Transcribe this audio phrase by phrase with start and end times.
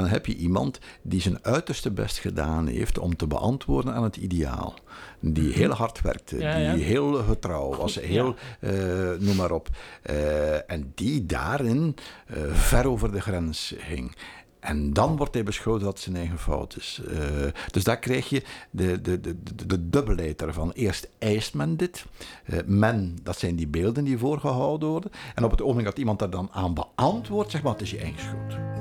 [0.00, 4.16] dan heb je iemand die zijn uiterste best gedaan heeft om te beantwoorden aan het
[4.16, 4.74] ideaal.
[5.20, 6.44] Die heel hard werkte, Mhm.
[6.44, 6.74] Ja, ja.
[6.74, 8.72] die heel getrouw was, heel, eh,
[9.18, 9.68] noem maar op.
[10.02, 14.16] Eh, en die daarin eh, ver over de grens ging.
[14.60, 17.00] En dan wordt hij beschouwd dat het zijn eigen fout is.
[17.70, 19.36] Dus daar krijg je de, de, de,
[19.66, 20.70] de, dubbelheid ervan.
[20.72, 22.04] Eerst eist men dit.
[22.66, 25.10] Men, dat zijn die beelden die voorgehouden worden.
[25.34, 27.98] En op het ogenblik dat iemand daar dan aan beantwoordt, zeg maar, het is je
[27.98, 28.77] eigen schuld.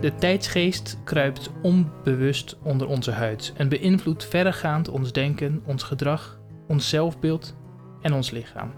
[0.00, 6.88] De tijdsgeest kruipt onbewust onder onze huid en beïnvloedt verregaand ons denken, ons gedrag, ons
[6.88, 7.56] zelfbeeld
[8.02, 8.72] en ons lichaam.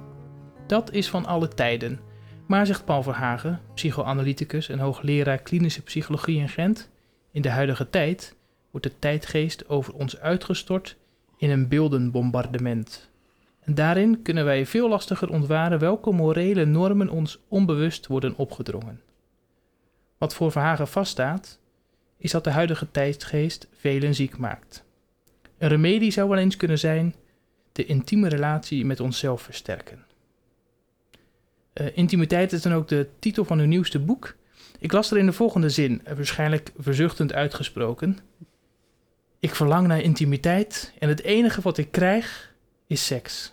[0.66, 2.00] Dat is van alle tijden.
[2.46, 6.90] Maar, zegt Paul Verhagen, psychoanalyticus en hoogleraar klinische psychologie in Gent,
[7.32, 8.36] in de huidige tijd
[8.70, 10.96] wordt de tijdgeest over ons uitgestort
[11.36, 13.09] in een beeldenbombardement.
[13.74, 19.00] Daarin kunnen wij veel lastiger ontwaren welke morele normen ons onbewust worden opgedrongen.
[20.18, 21.58] Wat voor Verhagen vaststaat,
[22.16, 24.84] is dat de huidige tijdsgeest velen ziek maakt.
[25.58, 27.14] Een remedie zou wel eens kunnen zijn
[27.72, 30.04] de intieme relatie met onszelf versterken.
[31.72, 34.36] Eh, intimiteit is dan ook de titel van uw nieuwste boek.
[34.78, 38.18] Ik las er in de volgende zin, eh, waarschijnlijk verzuchtend uitgesproken.
[39.38, 42.54] Ik verlang naar intimiteit en het enige wat ik krijg
[42.86, 43.52] is seks.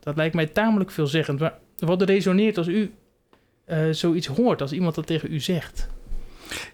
[0.00, 2.92] Dat lijkt mij tamelijk veelzeggend, maar wat resoneert als u
[3.64, 5.88] eh, zoiets hoort, als iemand dat tegen u zegt?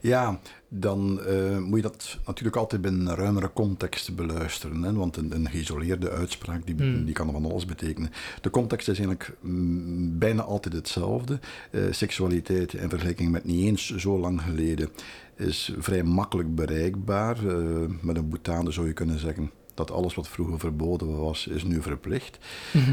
[0.00, 0.38] Ja,
[0.68, 4.82] dan eh, moet je dat natuurlijk altijd binnen een ruimere context beluisteren.
[4.82, 4.92] Hè?
[4.92, 7.04] Want een, een geïsoleerde uitspraak die, Hmm.
[7.04, 8.10] die kan van alles betekenen.
[8.40, 11.38] De context is eigenlijk mm, bijna altijd hetzelfde.
[11.70, 14.88] Eh, seksualiteit in vergelijking met niet eens zo lang geleden
[15.36, 17.36] is vrij makkelijk bereikbaar.
[18.00, 21.82] Met een boutade zou je kunnen zeggen dat alles wat vroeger verboden was, is nu
[21.82, 22.38] verplicht.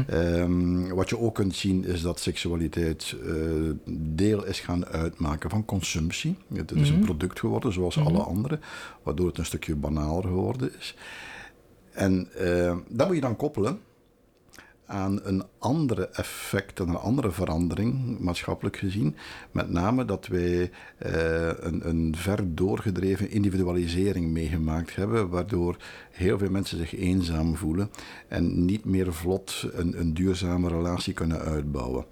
[0.06, 3.32] Ehm, wat je ook kunt zien is dat seksualiteit eh,
[4.14, 6.36] deel is gaan uitmaken van consumptie.
[6.54, 7.04] Het is een Mhm.
[7.04, 8.06] product geworden, zoals Mhm.
[8.06, 8.58] alle andere,
[9.02, 10.94] waardoor het een stukje banaler geworden is.
[11.92, 13.78] En eh, dat moet je dan koppelen
[14.86, 19.16] aan een andere effect, aan een andere verandering, maatschappelijk gezien.
[19.50, 25.76] Met name dat wij eh, een, een ver doorgedreven individualisering meegemaakt hebben, waardoor
[26.10, 27.90] heel veel mensen zich eenzaam voelen
[28.28, 32.04] en niet meer vlot een, een duurzame relatie kunnen uitbouwen.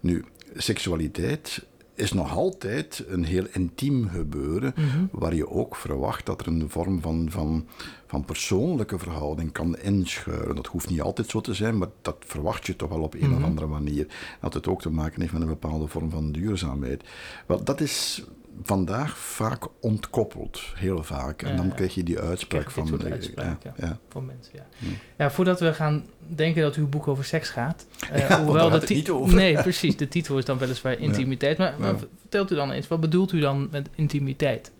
[0.00, 0.24] Nu,
[0.56, 1.66] seksualiteit
[2.00, 5.04] is nog altijd een heel intiem gebeuren, Mhm.
[5.10, 7.66] waar je ook verwacht dat er een vorm van, van,
[8.06, 10.56] van persoonlijke verhouding kan inschuilen.
[10.56, 13.20] Dat hoeft niet altijd zo te zijn, maar dat verwacht je toch wel op een
[13.22, 13.44] of Mhm.
[13.44, 14.06] andere manier.
[14.40, 17.04] Dat het ook te maken heeft met een bepaalde vorm van duurzaamheid.
[17.46, 18.24] Wel, dat is
[18.62, 21.42] vandaag vaak ontkoppeld, heel vaak.
[21.42, 23.02] En Ja, dan krijg je die uitspraak van...
[23.04, 23.74] uitspraak, ja.
[23.76, 23.98] ja.
[24.08, 24.66] Voor mensen, ja.
[24.78, 24.96] Hmm.
[25.18, 27.86] Ja, voordat we gaan denken dat uw boek over seks gaat.
[28.80, 29.34] de niet over.
[29.34, 29.96] Nee, precies.
[29.96, 31.58] De titel is dan weliswaar intimiteit.
[31.58, 31.74] Maar,
[32.20, 34.72] vertelt u dan eens, wat bedoelt u dan met intimiteit?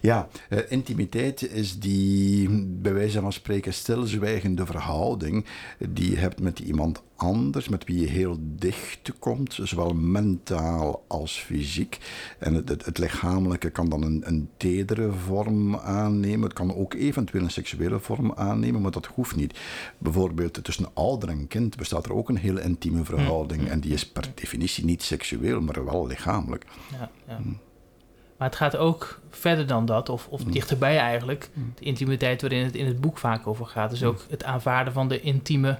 [0.00, 5.44] Ja, eh, intimiteit is die, bij wijze van spreken, stilzwijgende verhouding
[5.88, 11.38] die je hebt met iemand anders, met wie je heel dicht komt, zowel mentaal als
[11.38, 11.98] fysiek.
[12.38, 16.42] En het, het, het lichamelijke kan dan een, een tedere vorm aannemen.
[16.42, 19.58] Het kan ook eventueel een seksuele vorm aannemen, maar dat hoeft niet.
[19.98, 23.68] Bijvoorbeeld tussen ouder en kind bestaat er ook een heel intieme verhouding.
[23.68, 26.64] En die is per definitie niet seksueel, maar wel lichamelijk.
[26.92, 27.36] Ja, ja.
[27.36, 27.58] Hmm.
[28.38, 30.52] Maar het gaat ook verder dan dat, of, of Hmm.
[30.52, 31.48] dichterbij eigenlijk.
[31.52, 31.72] Hmm.
[31.78, 33.92] De intimiteit waarin het in het boek vaak over gaat.
[33.92, 35.78] is ook het aanvaarden van de intieme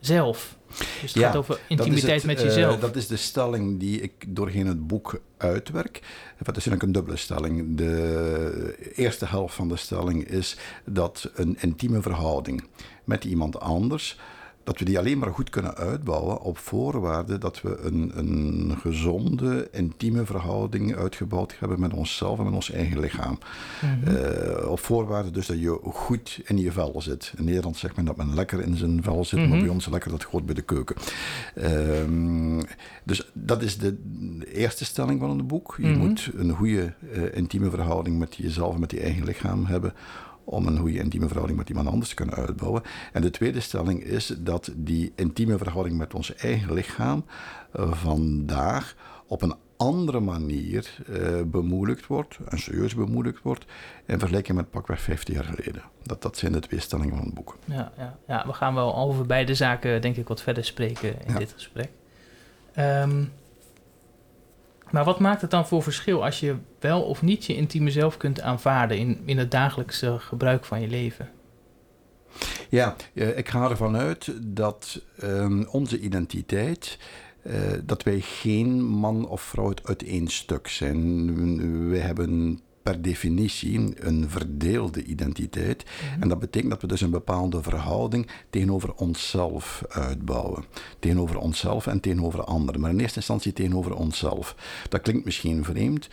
[0.00, 0.56] zelf.
[0.76, 2.80] Dus het Ja, gaat over intimiteit het, met eh, jezelf.
[2.80, 5.92] dat is de stelling die ik doorheen het boek uitwerk.
[6.38, 7.76] Dat is eigenlijk een dubbele stelling.
[7.76, 12.64] De eerste helft van de stelling is dat een intieme verhouding
[13.04, 14.18] met iemand anders,
[14.68, 19.68] dat we die alleen maar goed kunnen uitbouwen op voorwaarde dat we een, een gezonde,
[19.72, 23.38] intieme verhouding uitgebouwd hebben met onszelf en met ons eigen lichaam.
[23.82, 24.16] Mhm.
[24.16, 27.32] Eh, op voorwaarde dus dat je goed in je vel zit.
[27.36, 29.60] In Nederland zegt men dat men lekker in zijn vel zit, maar Mhm.
[29.60, 30.96] bij ons lekker dat hoort bij de keuken.
[31.54, 32.60] Ehm,
[33.04, 33.96] dus dat is de
[34.52, 35.74] eerste stelling van het boek.
[35.80, 35.98] Je Mhm.
[35.98, 39.92] moet een goede eh, intieme verhouding met jezelf en met je eigen lichaam hebben
[40.48, 42.82] om een goede intieme verhouding met iemand anders te kunnen uitbouwen.
[43.12, 47.24] En de tweede stelling is dat die intieme verhouding met ons eigen lichaam
[47.72, 48.94] eh, vandaag
[49.26, 53.64] op een andere manier eh, bemoeilijkt wordt, en serieus bemoeilijkt wordt,
[54.06, 55.82] in vergelijking met pakweg 50 jaar geleden.
[56.02, 57.56] Dat, dat zijn de twee stellingen van het boek.
[57.64, 61.32] Ja, ja, ja, we gaan wel over beide zaken, denk ik, wat verder spreken in
[61.32, 61.38] Ja.
[61.38, 61.88] dit gesprek.
[62.72, 63.24] Ehm,
[64.90, 68.16] maar wat maakt het dan voor verschil als je wel of niet je intieme zelf
[68.16, 71.30] kunt aanvaarden in, in het dagelijkse gebruik van je leven?
[72.68, 76.98] Ja, eh, ik ga ervan uit dat ehm, onze identiteit,
[77.42, 77.54] eh,
[77.84, 81.90] dat wij geen man of vrouw uit één stuk zijn.
[81.90, 85.84] Wij hebben per definitie een verdeelde identiteit.
[86.20, 90.64] En dat betekent dat we dus een bepaalde verhouding tegenover onszelf uitbouwen.
[90.98, 92.80] Tegenover onszelf en tegenover anderen.
[92.80, 94.56] Maar in eerste instantie tegenover onszelf.
[94.88, 96.08] Dat klinkt misschien vreemd.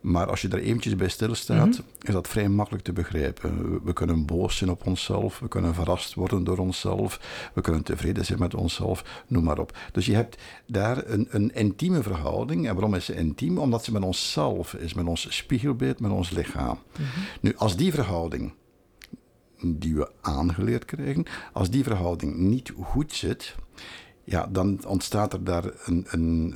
[0.00, 1.80] Maar als je er eventjes bij stilstaat, Mhm.
[2.02, 3.84] is dat vrij makkelijk te begrijpen.
[3.84, 7.20] We- kunnen boos zijn op onszelf, we kunnen verrast worden door onszelf,
[7.54, 9.78] we kunnen tevreden zijn met onszelf, noem maar op.
[9.92, 10.36] Dus je hebt
[10.66, 12.66] daar een, een intieme verhouding.
[12.68, 13.58] En waarom is ze intiem?
[13.58, 16.78] Omdat ze met onszelf is, met ons spiegelbeeld, met ons lichaam.
[17.40, 18.52] Nu, als die verhouding
[19.62, 23.54] die we aangeleerd krijgen, als die verhouding niet goed zit,
[24.24, 26.54] ja, dan ontstaat er daar een, een,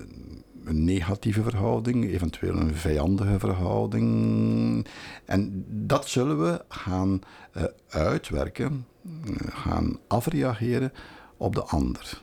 [0.64, 4.86] een negatieve verhouding, eventueel een vijandige verhouding.
[5.24, 7.20] En dat zullen we gaan
[7.52, 10.92] eh, uitwerken, eh, gaan afreageren
[11.36, 12.20] op de ander.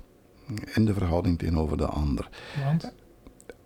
[0.73, 2.29] In de verhouding tegenover de ander
[2.65, 2.93] Want?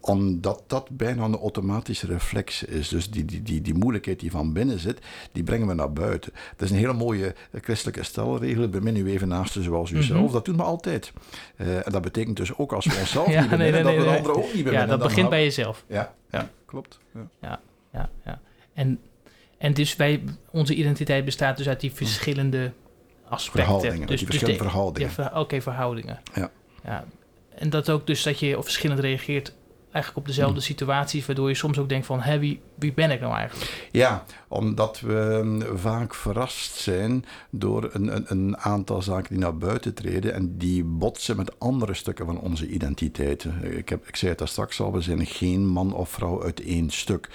[0.06, 2.90] Omdat dat bijna een automatische reflex is.
[2.90, 5.00] Dus die, die, die, die moeilijkheid die van binnen zit,
[5.32, 6.32] die brengen we naar buiten.
[6.56, 8.70] Dat is een hele mooie christelijke stelregel.
[8.70, 10.24] Bemin u even naast zoals uzelf.
[10.24, 10.32] Mhm.
[10.34, 11.14] Dat doen we altijd.
[11.56, 13.98] Eh, en dat betekent dus ook als we onszelf Ja, niet beminnen, nee, dat we
[13.98, 14.18] nee, de nee.
[14.18, 14.82] anderen ook niet beminnen.
[14.82, 15.84] Ja, dat begint bij jezelf.
[15.88, 15.96] Ja,
[16.32, 16.40] Ja.
[16.40, 16.50] ja.
[16.66, 17.00] klopt.
[17.42, 17.60] Ja.
[17.94, 18.40] Ja, ja.
[18.74, 19.00] En,
[19.58, 22.72] en dus wij, onze identiteit bestaat dus uit die verschillende
[23.28, 23.64] aspecten.
[23.64, 25.10] Verhoudingen, Dus, die dus verschillende de- verhoudingen.
[25.10, 26.20] Ja, ver- oké, verhoudingen.
[26.34, 26.52] Ja.
[26.84, 27.06] ja.
[27.56, 29.54] En dat ook dus dat je op verschillend reageert
[29.96, 30.66] eigenlijk op dezelfde Hm.
[30.66, 33.88] situaties, waardoor je soms ook denkt van, hé, wie, wie ben ik nou eigenlijk?
[33.92, 39.58] Ja, omdat we mm, vaak verrast zijn door een, een, een aantal zaken die naar
[39.58, 43.48] buiten treden en die botsen met andere stukken van onze identiteit.
[43.62, 46.62] Ik, heb, ik zei het daar straks al, we zijn geen man of vrouw uit
[46.62, 47.30] één stuk.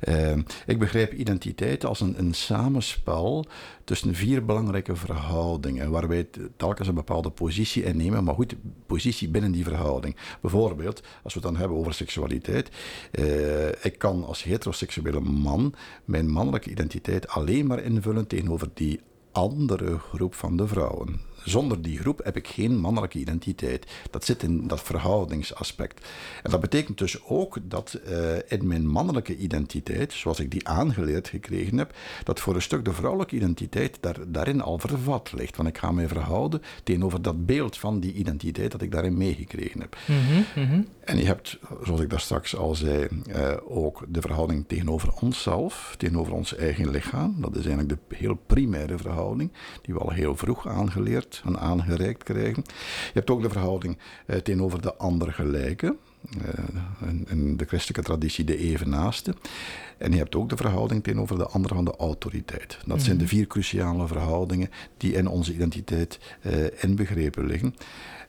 [0.00, 0.36] Eh,
[0.66, 3.46] ik begrijp identiteit als een, een samenspel
[3.84, 8.54] tussen vier belangrijke verhoudingen, waar wij telkens een bepaalde positie innemen, maar goed,
[8.86, 10.16] positie binnen die verhouding.
[10.40, 12.70] Bijvoorbeeld, als we het dan hebben over seksualiteit,
[13.10, 14.42] eh, ik kan als
[14.84, 19.00] heteroseksuele man mijn mannelijke identiteit alleen maar invullen tegenover die
[19.32, 21.20] andere groep van de vrouwen.
[21.44, 23.86] Zonder die groep heb ik geen mannelijke identiteit.
[24.10, 26.06] Dat zit in dat verhoudingsaspect.
[26.42, 31.28] En dat betekent dus ook dat eh, in mijn mannelijke identiteit, zoals ik die aangeleerd
[31.28, 31.94] gekregen heb,
[32.24, 35.56] dat voor een stuk de vrouwelijke identiteit daar, daarin al vervat ligt.
[35.56, 39.80] Want ik ga mij verhouden tegenover dat beeld van die identiteit dat ik daarin meegekregen
[39.80, 39.96] heb.
[40.06, 40.82] Mhm, mhm.
[41.04, 45.94] En je hebt, zoals ik daar straks al zei, eh, ook de verhouding tegenover onszelf,
[45.98, 47.34] tegenover ons eigen lichaam.
[47.40, 49.52] Dat is eigenlijk de heel primaire verhouding,
[49.82, 52.62] die we al heel vroeg aangeleerd en aangereikt krijgen.
[52.66, 55.96] Je hebt ook de verhouding eh, tegenover de ander gelijke.
[56.44, 59.34] eh, in, in de christelijke traditie de evenaaste.
[59.98, 62.78] En je hebt ook de verhouding tegenover de ander van de autoriteit.
[62.86, 67.74] Dat zijn de vier cruciale verhoudingen die in onze identiteit eh, inbegrepen liggen.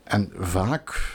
[0.03, 1.13] En vaak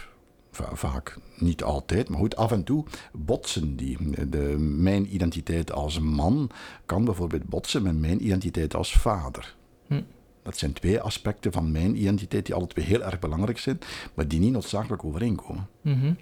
[0.53, 4.29] Va- vaak, niet altijd, maar goed, af en toe botsen die.
[4.29, 6.51] De, mijn identiteit als man
[6.87, 9.57] kan bijvoorbeeld botsen met mijn identiteit als vader.
[9.87, 10.01] Hm.
[10.43, 13.79] Dat zijn twee aspecten van mijn identiteit die alle twee heel erg belangrijk zijn,
[14.15, 15.69] maar die niet noodzakelijk overeenkomen.
[15.81, 16.13] Mhm.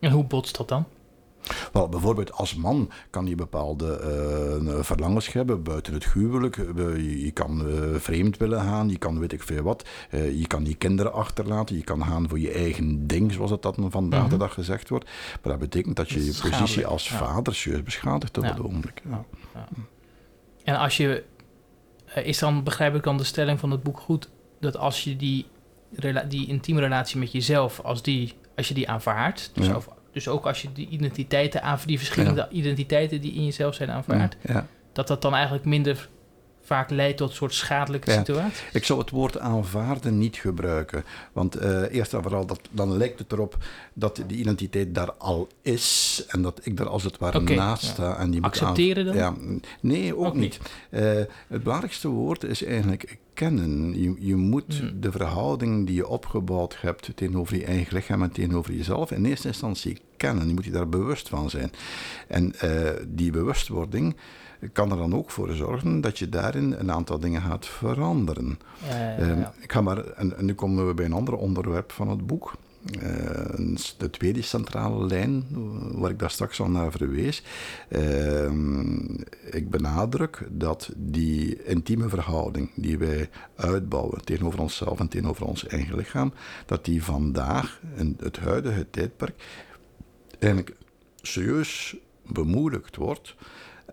[0.00, 0.84] En hoe botst dat dan?
[1.72, 6.56] Wel, bijvoorbeeld als man kan je bepaalde eh, verlangens hebben buiten het huwelijk.
[6.56, 9.88] Eh, je, kan eh, vreemd willen gaan, je kan weet ik veel wat.
[10.10, 13.76] Je kan je kinderen achterlaten, je kan gaan voor je eigen ding, zoals het dat
[13.88, 14.38] vandaag de Mhm.
[14.38, 15.04] dag gezegd wordt.
[15.42, 17.16] Maar dat betekent dat je Dat je positie als ja.
[17.16, 18.50] vader serieus beschadigt op Ja.
[18.50, 19.02] het ogenblik.
[19.10, 19.24] Ja.
[20.64, 21.24] En als je,
[22.14, 24.28] is dan, begrijp ik dan de stelling van het boek goed,
[24.60, 25.46] dat als je die,
[26.28, 29.76] die intieme relatie met jezelf, als, die, als je die aanvaardt, dus, Ja.
[29.76, 33.90] of- dus ook als je die identiteiten aan, die verschillende identiteiten die in jezelf zijn
[33.90, 34.66] aanvaardt, Ja.
[34.92, 36.08] dat dat dan eigenlijk minder
[36.72, 38.16] vaak leidt tot een soort schadelijke Ja.
[38.16, 38.64] situatie?
[38.72, 41.04] Ik zou het woord aanvaarden niet gebruiken.
[41.32, 43.56] Want eh, eerst en vooral, dat, dan lijkt het erop
[43.94, 46.24] dat die identiteit daar al is.
[46.28, 47.92] En dat ik daar als het ware naast ja.
[47.92, 48.16] sta.
[48.16, 49.14] En die moet Accepteren dan?
[49.16, 49.34] Ja,
[49.80, 50.60] nee, ook Ook niet.
[50.90, 51.02] Eh,
[51.48, 54.00] het belangrijkste woord is eigenlijk kennen.
[54.02, 55.00] Je, je moet Hmm.
[55.00, 59.48] de verhouding die je opgebouwd hebt tegenover je eigen lichaam en tegenover jezelf in eerste
[59.48, 60.48] instantie kennen.
[60.48, 61.72] Je moet je daar bewust van zijn.
[62.28, 64.16] En eh, die bewustwording
[64.72, 68.58] kan er dan ook voor zorgen dat je daarin een aantal dingen gaat veranderen.
[68.88, 71.36] Ja, ja, ja, Ehm, ik ga maar, en, en nu komen we bij een ander
[71.36, 72.52] onderwerp van het boek.
[73.00, 75.58] Eh, de tweede centrale lijn, eh,
[76.00, 77.42] waar ik daar straks al naar verwees.
[77.88, 79.04] Ehm,
[79.50, 85.96] ik benadruk dat die intieme verhouding die wij uitbouwen tegenover onszelf en tegenover ons eigen
[85.96, 86.32] lichaam,
[86.66, 89.44] dat die vandaag, in het huidige tijdperk,
[90.38, 90.76] eigenlijk
[91.20, 93.34] serieus bemoeilijkt wordt.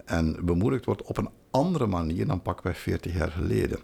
[0.10, 3.80] En bemoeilijkt wordt op een andere manier dan pakweg 40 jaar geleden.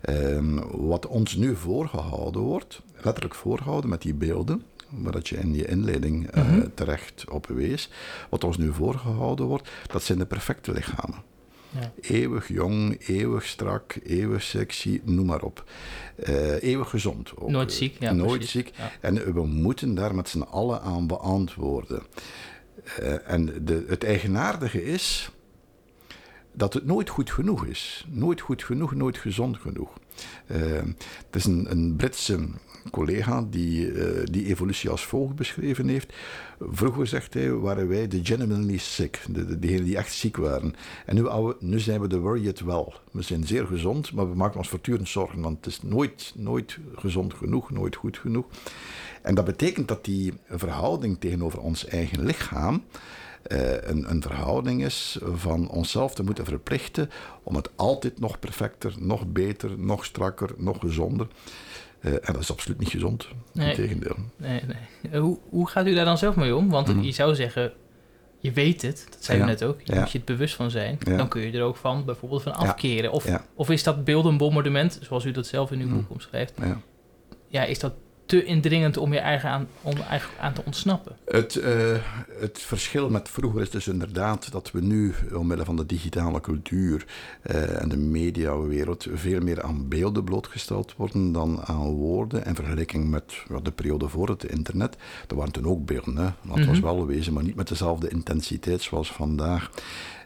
[0.00, 5.54] Ehm, wat ons nu voorgehouden wordt, letterlijk voorgehouden met die beelden, waar dat je in
[5.54, 6.66] je inleiding eh, Mhm.
[6.74, 7.90] terecht op wees,
[8.30, 11.22] wat ons nu voorgehouden wordt, dat zijn de perfecte lichamen.
[11.80, 11.92] Ja.
[12.00, 15.64] Eeuwig jong, eeuwig strak, eeuwig sexy, noem maar op.
[16.16, 17.32] Eh, eeuwig gezond.
[17.38, 17.50] Ook.
[17.50, 18.50] Nooit ziek, ja, Nooit precies.
[18.50, 18.72] ziek.
[18.76, 18.90] Ja.
[19.00, 22.02] En we moeten daar met z'n allen aan beantwoorden.
[22.98, 25.30] Eh, en de, het eigenaardige is
[26.54, 28.06] dat het nooit goed genoeg is.
[28.10, 29.98] Nooit goed genoeg, nooit gezond genoeg.
[30.46, 30.60] Eh,
[31.26, 32.48] het is een, Britse
[32.90, 36.12] collega die eh, die evolutie als volgt beschreven heeft.
[36.60, 40.74] Vroeger, zegt hij, waren wij de genuinely sick, de, de, degenen die echt ziek waren.
[41.06, 42.92] En nu, zijn we de worried well.
[43.10, 46.78] We zijn zeer gezond, maar we maken ons voortdurend zorgen, want het is nooit, nooit
[46.94, 48.46] gezond genoeg, nooit goed genoeg.
[49.22, 52.82] En dat betekent dat die verhouding tegenover ons eigen lichaam
[53.46, 57.10] een, een verhouding is van onszelf te moeten verplichten
[57.42, 61.26] om het altijd nog perfecter, nog beter, nog strakker, nog gezonder.
[62.00, 63.28] Eh, en dat is absoluut niet gezond.
[63.52, 63.68] Nee.
[63.68, 64.16] Integendeel.
[64.36, 65.10] Nee, nee.
[65.12, 66.70] Eh, Hoe, hoe gaat u daar dan zelf mee om?
[66.70, 67.00] Want Mhm.
[67.02, 67.72] je zou zeggen,
[68.38, 69.44] je weet het, dat zei Ja.
[69.44, 70.00] u net ook, je Ja.
[70.00, 70.98] moet je het bewust van zijn.
[71.00, 71.16] Ja.
[71.16, 73.12] Dan kun je er ook van bijvoorbeeld van afkeren.
[73.12, 75.96] Of, of is dat beeldenbombardement, zoals u dat zelf in uw Mhm.
[75.96, 76.80] boek omschrijft, Ja.
[77.48, 77.92] ja, is dat
[78.26, 81.16] te indringend om je eigen aan, om eigenlijk aan te ontsnappen?
[81.24, 81.96] Het, eh,
[82.40, 87.06] het verschil met vroeger is dus inderdaad dat we nu, omwille van de digitale cultuur
[87.42, 92.44] eh, en de mediawereld, veel meer aan beelden blootgesteld worden dan aan woorden.
[92.44, 94.96] In vergelijking met ja, de periode voor het internet.
[95.28, 96.28] Er waren toen ook beelden, hè?
[96.42, 96.80] dat was Mhm.
[96.84, 99.70] wel wezen, maar niet met dezelfde intensiteit zoals vandaag.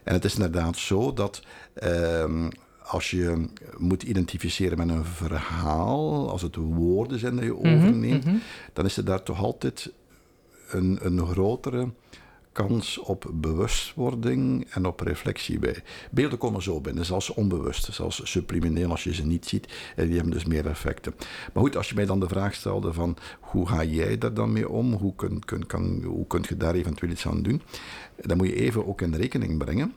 [0.03, 1.41] En het is inderdaad zo dat.
[1.73, 2.49] ehm,
[2.89, 3.45] als je
[3.77, 8.35] moet identificeren met een verhaal, als het woorden zijn die je Mhm, overneemt, mhm.
[8.73, 9.91] dan is er daar toch altijd
[10.69, 11.89] een, een grotere
[12.51, 15.83] kans op bewustwording en op reflectie bij.
[16.11, 19.67] Beelden komen zo binnen, zelfs onbewust, zelfs sublimineel als je ze niet ziet.
[19.95, 21.13] En die hebben dus meer effecten.
[21.53, 24.51] Maar goed, als je mij dan de vraag stelde van hoe ga jij daar dan
[24.51, 24.93] mee om?
[24.93, 27.61] Hoe kun, kun, kan, hoe kun je daar eventueel iets aan doen?
[28.15, 29.93] Dan moet je even ook in rekening brengen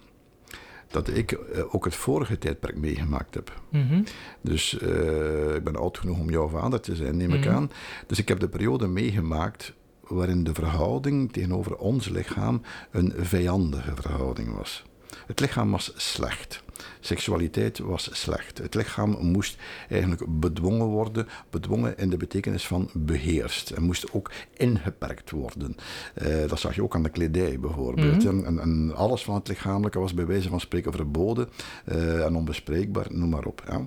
[0.92, 3.60] dat ik eh, ook het vorige tijdperk meegemaakt heb.
[3.68, 4.02] Mhm.
[4.40, 7.54] Dus eh, ik ben oud genoeg om jouw vader te zijn, neem ik Mhm.
[7.54, 7.70] aan.
[8.06, 14.56] Dus ik heb de periode meegemaakt waarin de verhouding tegenover ons lichaam een vijandige verhouding
[14.56, 14.82] was.
[15.26, 16.62] Het lichaam was slecht.
[17.00, 18.58] Seksualiteit was slecht.
[18.58, 19.56] Het lichaam moest
[19.88, 23.70] eigenlijk bedwongen worden, bedwongen in de betekenis van beheerst.
[23.70, 25.76] En moest ook ingeperkt worden.
[26.14, 28.24] Eh, dat zag je ook aan de kledij bijvoorbeeld.
[28.24, 28.44] Mhm.
[28.44, 31.48] en, en alles van het lichamelijke was bij wijze van spreken verboden
[31.84, 33.62] eh, en onbespreekbaar, noem maar op.
[33.68, 33.86] Ja.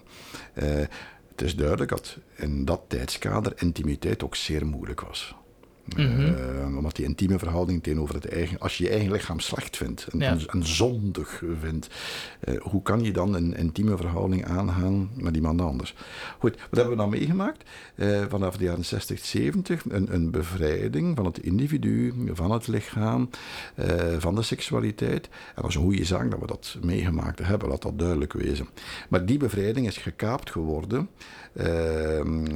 [0.53, 0.85] Eh,
[1.27, 5.35] het is duidelijk dat in dat tijdskader intimiteit ook zeer moeilijk was.
[5.85, 6.33] Mhm.
[6.33, 8.59] Eh, omdat die intieme verhouding tegenover het eigen...
[8.59, 10.29] Als je je eigen lichaam slecht vindt en, Ja.
[10.31, 11.87] en, en zondig vindt,
[12.39, 15.95] eh, hoe kan je dan een intieme verhouding aangaan met iemand anders?
[16.39, 17.63] Goed, wat hebben we dan meegemaakt?
[17.95, 23.29] Eh, vanaf de jaren 60, 70, een, een bevrijding van het individu, van het lichaam,
[24.17, 25.25] van de seksualiteit.
[25.55, 28.67] En dat is een goede zaak dat we dat meegemaakt hebben, laat dat duidelijk wezen.
[29.09, 31.09] Maar die bevrijding is gekaapt geworden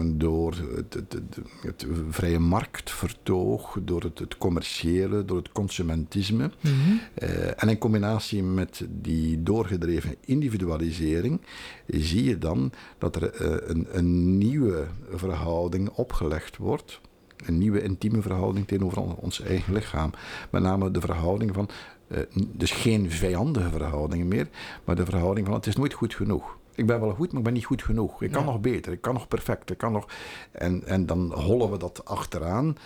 [0.05, 6.51] door het, het, het, het vrije marktvertoog, door het, commerciële, door het consumentisme.
[6.61, 6.73] Mhm.
[7.13, 11.41] Eh, en in combinatie met die doorgedreven individualisering
[11.87, 16.99] zie je dan dat er eh, een, een nieuwe verhouding opgelegd wordt.
[17.45, 20.11] Een nieuwe intieme verhouding tegenover on- ons eigen lichaam.
[20.49, 21.69] Met name de verhouding van,
[22.09, 24.47] eh, dus geen vijandige verhoudingen meer,
[24.83, 26.57] maar de verhouding van het is nooit goed genoeg.
[26.75, 28.23] Ik ben wel goed, maar ik ben niet goed genoeg.
[28.23, 28.51] Ik kan Ja.
[28.51, 30.07] nog beter, ik kan nog perfect, ik kan nog...
[30.51, 32.77] En, en dan hollen we dat achteraan.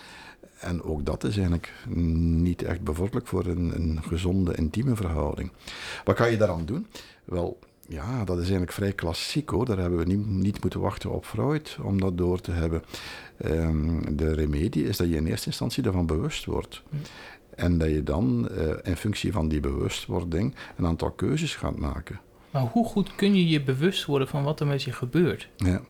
[0.60, 5.52] En ook dat is eigenlijk niet echt bevorderlijk voor een, een gezonde, intieme verhouding.
[6.04, 6.86] Wat kan je daaraan doen?
[7.24, 9.64] Wel, ja, dat is eigenlijk vrij klassiek hoor.
[9.66, 12.82] Daar hebben we niet, niet moeten wachten op Freud om dat door te hebben.
[13.36, 16.82] Ehm, de remedie is dat je in eerste instantie daarvan bewust wordt.
[16.88, 16.96] Hm.
[17.56, 22.20] En dat je dan eh, in functie van die bewustwording een aantal keuzes gaat maken.
[22.50, 25.48] Maar hoe goed kun je je bewust worden van wat er met je gebeurt?
[25.56, 25.80] Ja.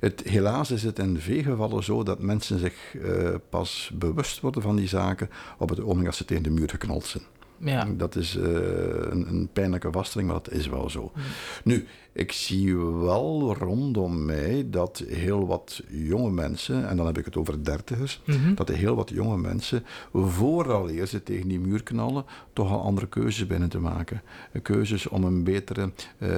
[0.00, 4.62] Het, helaas is het in veel gevallen zo dat mensen zich eh, pas bewust worden
[4.62, 7.24] van die zaken op het ogenblik dat ze tegen de muur geknald zijn.
[7.64, 7.84] Ja.
[7.96, 11.12] Dat is eh, een, een pijnlijke vaststelling, maar dat is wel zo.
[11.14, 11.22] Mm.
[11.64, 11.86] Nu,
[12.20, 17.36] ik zie wel rondom mij dat heel wat jonge mensen, en dan heb ik het
[17.36, 18.54] over dertigers, Mhm.
[18.54, 23.06] dat er heel wat jonge mensen, vooraleer ze tegen die muur knallen, toch al andere
[23.06, 24.22] keuzes binnen te maken.
[24.62, 26.28] Keuzes om een betere eh,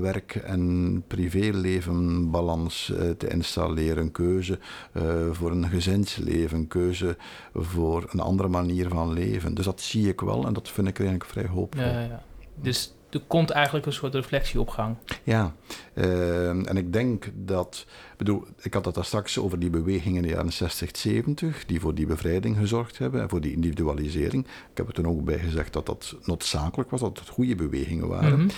[0.00, 4.02] werk- en privélevenbalans eh, te installeren.
[4.02, 4.58] Een keuze
[4.92, 7.16] eh, voor een gezinsleven, een keuze
[7.54, 9.54] voor een andere manier van leven.
[9.54, 11.82] Dus dat zie ik wel en dat vind ik eigenlijk vrij hoopvol.
[11.84, 12.22] Ja, ja, ja.
[12.62, 14.96] Dus er komt eigenlijk een soort reflectie op gang.
[15.22, 15.54] Ja,
[15.94, 20.28] uh, en ik denk dat, bedoel, ik had het daar straks over die bewegingen in
[20.28, 24.44] de jaren 60, 70, die voor die bevrijding gezorgd hebben en voor die individualisering.
[24.44, 28.08] Ik heb er toen ook bij gezegd dat dat noodzakelijk was, dat het goede bewegingen
[28.08, 28.32] waren.
[28.32, 28.50] Mm -hmm.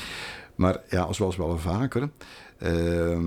[0.54, 2.10] Maar ja, zoals wel vaker,
[2.62, 3.18] uh,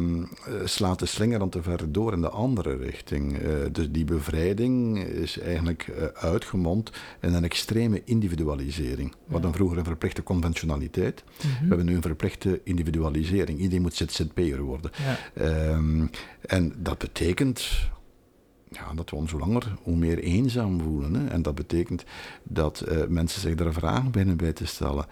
[0.63, 3.41] slaat de slinger dan te ver door in de andere richting.
[3.41, 9.11] Uh, dus die bevrijding is eigenlijk uh, uitgemond in een extreme individualisering.
[9.25, 11.23] We hadden vroeger een verplichte conventionaliteit.
[11.25, 11.59] Mm -hmm.
[11.59, 13.59] We hebben nu een verplichte individualisering.
[13.59, 14.91] Iedereen moet ZZP'er worden.
[15.35, 15.71] Ja.
[15.71, 16.09] Um,
[16.41, 17.89] en dat betekent
[18.69, 21.13] ja, dat we ons hoe langer hoe meer eenzaam voelen.
[21.13, 21.27] Hè?
[21.27, 22.03] En dat betekent
[22.43, 25.05] dat mensen zich daar vragen binnen bij te stellen.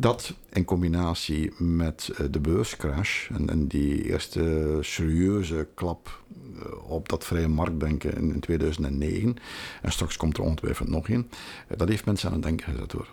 [0.00, 6.22] Dat in combinatie met uh, de beurscrash en, en, die eerste serieuze klap
[6.56, 9.36] uh, op dat vrije marktdenken in, in, 2009,
[9.82, 11.30] en straks komt er ongetwijfeld nog in,
[11.76, 13.08] dat heeft mensen aan het denken gezet hoor.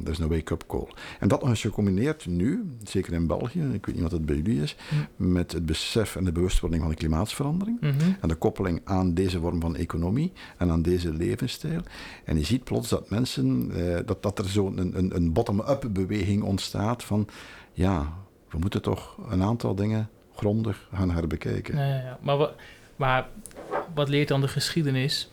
[0.00, 0.86] Dat is een wake-up call.
[1.20, 4.36] En dat nog eens gecombineerd nu, zeker in België, ik weet niet wat het bij
[4.36, 4.76] jullie is,
[5.16, 5.32] mm.
[5.32, 8.16] met het besef en de bewustwording van de klimaatsverandering mm -hmm.
[8.20, 11.80] en de koppeling aan deze vorm van economie en aan deze levensstijl.
[12.24, 15.88] En je ziet plots dat mensen, eh, dat, dat er zo'n een, een, een bottom-up
[15.90, 17.28] beweging ontstaat van,
[17.72, 18.12] ja,
[18.50, 21.76] we moeten toch een aantal dingen grondig gaan herbekijken.
[21.76, 22.18] Ja, ja, ja.
[22.22, 22.54] Maar, wat,
[22.96, 23.28] maar
[23.94, 25.30] wat leert dan de geschiedenis?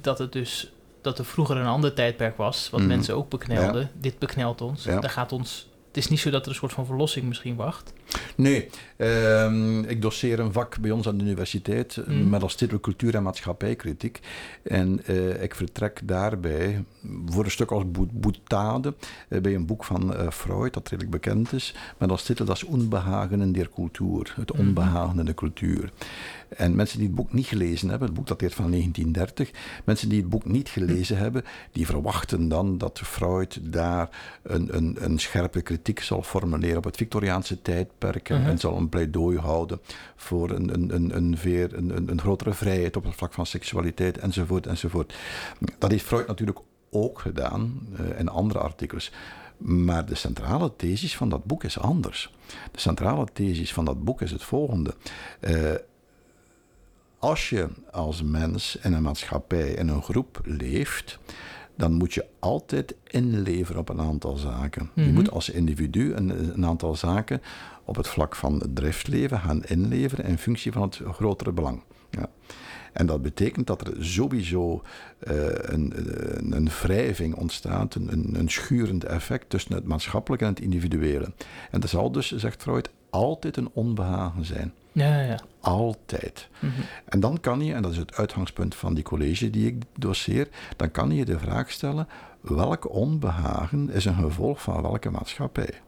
[0.00, 0.73] Dat het dus
[1.04, 2.86] dat er vroeger een ander tijdperk was, wat mm.
[2.86, 3.80] mensen ook beknelden.
[3.80, 3.90] Ja.
[3.94, 4.82] Dit beknelt ons.
[4.82, 5.68] Daar gaat ons.
[5.88, 7.92] Het is niet zo dat er een soort van verlossing misschien wacht.
[8.36, 12.28] Nee, uh, ik doseer een vak bij ons aan de universiteit mm.
[12.28, 14.20] met als titel Cultuur en Maatschappijkritiek.
[14.62, 16.84] En uh, ik vertrek daarbij
[17.26, 18.94] voor een stuk als boetade
[19.28, 22.56] uh, bij een boek van uh, Freud, dat redelijk bekend is, met als titel Dat
[22.56, 24.34] is Onbehagen in der Cultuur.
[24.36, 25.92] Het onbehagen in de cultuur.
[26.48, 29.50] En mensen die het boek niet gelezen hebben, het boek dateert van 1930,
[29.84, 34.08] mensen die het boek niet gelezen hebben, die verwachten dan dat Freud daar
[34.42, 38.46] een, een, een scherpe kritiek zal formuleren op het Victoriaanse tijdperk en, uh -huh.
[38.46, 39.80] en zal een pleidooi houden
[40.16, 44.18] voor een, een, een, een, een, een, een grotere vrijheid op het vlak van seksualiteit
[44.18, 45.14] enzovoort enzovoort.
[45.78, 46.58] Dat heeft Freud natuurlijk
[46.90, 49.12] ook gedaan uh, in andere artikels.
[49.56, 52.34] Maar de centrale thesis van dat boek is anders.
[52.72, 54.94] De centrale thesis van dat boek is het volgende.
[55.40, 55.72] Uh,
[57.18, 61.18] als je als mens in een maatschappij, in een groep leeft,
[61.76, 64.82] dan moet je altijd inleveren op een aantal zaken.
[64.82, 65.04] Mm -hmm.
[65.04, 67.42] Je moet als individu een, een, aantal zaken
[67.84, 71.82] op het vlak van het driftleven gaan inleveren in functie van het grotere belang.
[72.10, 72.28] Ja.
[72.92, 74.82] En dat betekent dat er sowieso
[75.28, 80.60] uh, een, een, een, wrijving ontstaat, een, een, schurend effect tussen het maatschappelijke en het
[80.60, 81.32] individuele.
[81.70, 84.72] En dat zal dus, zegt Freud, altijd een onbehagen zijn.
[84.92, 85.38] Ja, ja.
[85.60, 86.48] Altijd.
[86.58, 86.84] Mm -hmm.
[87.04, 90.48] En dan kan je, en dat is het uitgangspunt van die college die ik doseer,
[90.76, 92.08] dan kan je de vraag stellen:
[92.40, 95.80] welk onbehagen is een gevolg van welke maatschappij?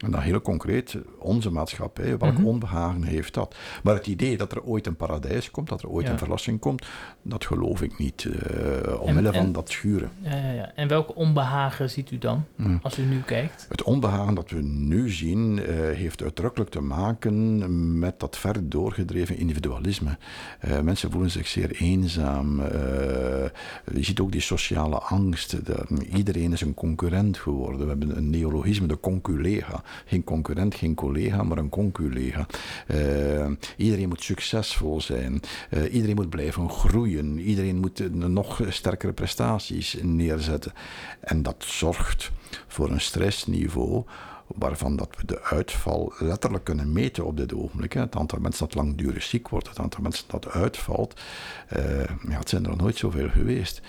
[0.00, 2.46] En dan heel concreet, onze maatschappij, welk mm -hmm.
[2.46, 3.54] onbehagen heeft dat?
[3.82, 6.12] Maar het idee dat er ooit een paradijs komt, dat er ooit ja.
[6.12, 6.86] een verlossing komt,
[7.22, 10.10] dat geloof ik niet, uh, omwille van dat schuren.
[10.20, 10.72] Ja, ja, ja.
[10.74, 12.78] En welk onbehagen ziet u dan, mm.
[12.82, 13.66] als u nu kijkt?
[13.68, 19.36] Het onbehagen dat we nu zien, uh, heeft uitdrukkelijk te maken met dat ver doorgedreven
[19.36, 20.18] individualisme.
[20.64, 22.60] Uh, mensen voelen zich zeer eenzaam.
[22.60, 25.66] je ziet ook die sociale angst.
[25.66, 27.80] De, iedereen is een concurrent geworden.
[27.80, 32.46] We hebben een neologisme, de conculega geen concurrent, geen collega, maar een conculega.
[32.86, 35.40] Uh, iedereen moet succesvol zijn.
[35.70, 37.38] Uh, iedereen moet blijven groeien.
[37.38, 40.72] Iedereen moet nog sterkere prestaties neerzetten.
[41.20, 42.30] En dat zorgt
[42.66, 44.04] voor een stressniveau
[44.46, 47.92] waarvan dat we de uitval letterlijk kunnen meten op dit ogenblik.
[47.92, 51.20] Het aantal mensen dat langdurig ziek wordt, het aantal mensen dat uitvalt,
[52.28, 53.82] ja, het zijn er nooit zoveel geweest.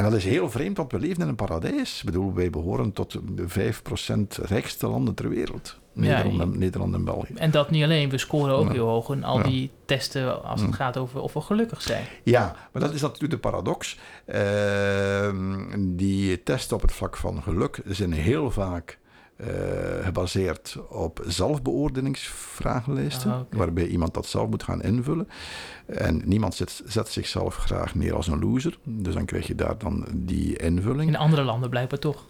[0.00, 1.98] En dat is heel vreemd, want we leven in een paradijs.
[1.98, 5.78] Ik bedoel, wij behoren tot de 5% rijkste landen ter wereld.
[5.92, 7.34] Nederland, ja, en, Nederland en België.
[7.34, 8.72] En dat niet alleen, we scoren ook ja.
[8.72, 9.42] heel hoog in al ja.
[9.42, 12.04] die testen als het gaat over of we gelukkig zijn.
[12.22, 13.98] Ja, maar dat is natuurlijk de paradox.
[14.26, 15.30] Uh,
[15.78, 18.98] die testen op het vlak van geluk zijn heel vaak
[19.40, 23.58] uh, gebaseerd op zelfbeoordelingsvragenlijsten, ah, okay.
[23.58, 25.28] waarbij iemand dat zelf moet gaan invullen.
[25.86, 29.78] En niemand zet, zet, zichzelf graag neer als een loser, dus dan krijg je daar
[29.78, 31.08] dan die invulling.
[31.08, 32.26] In andere landen blijkbaar toch?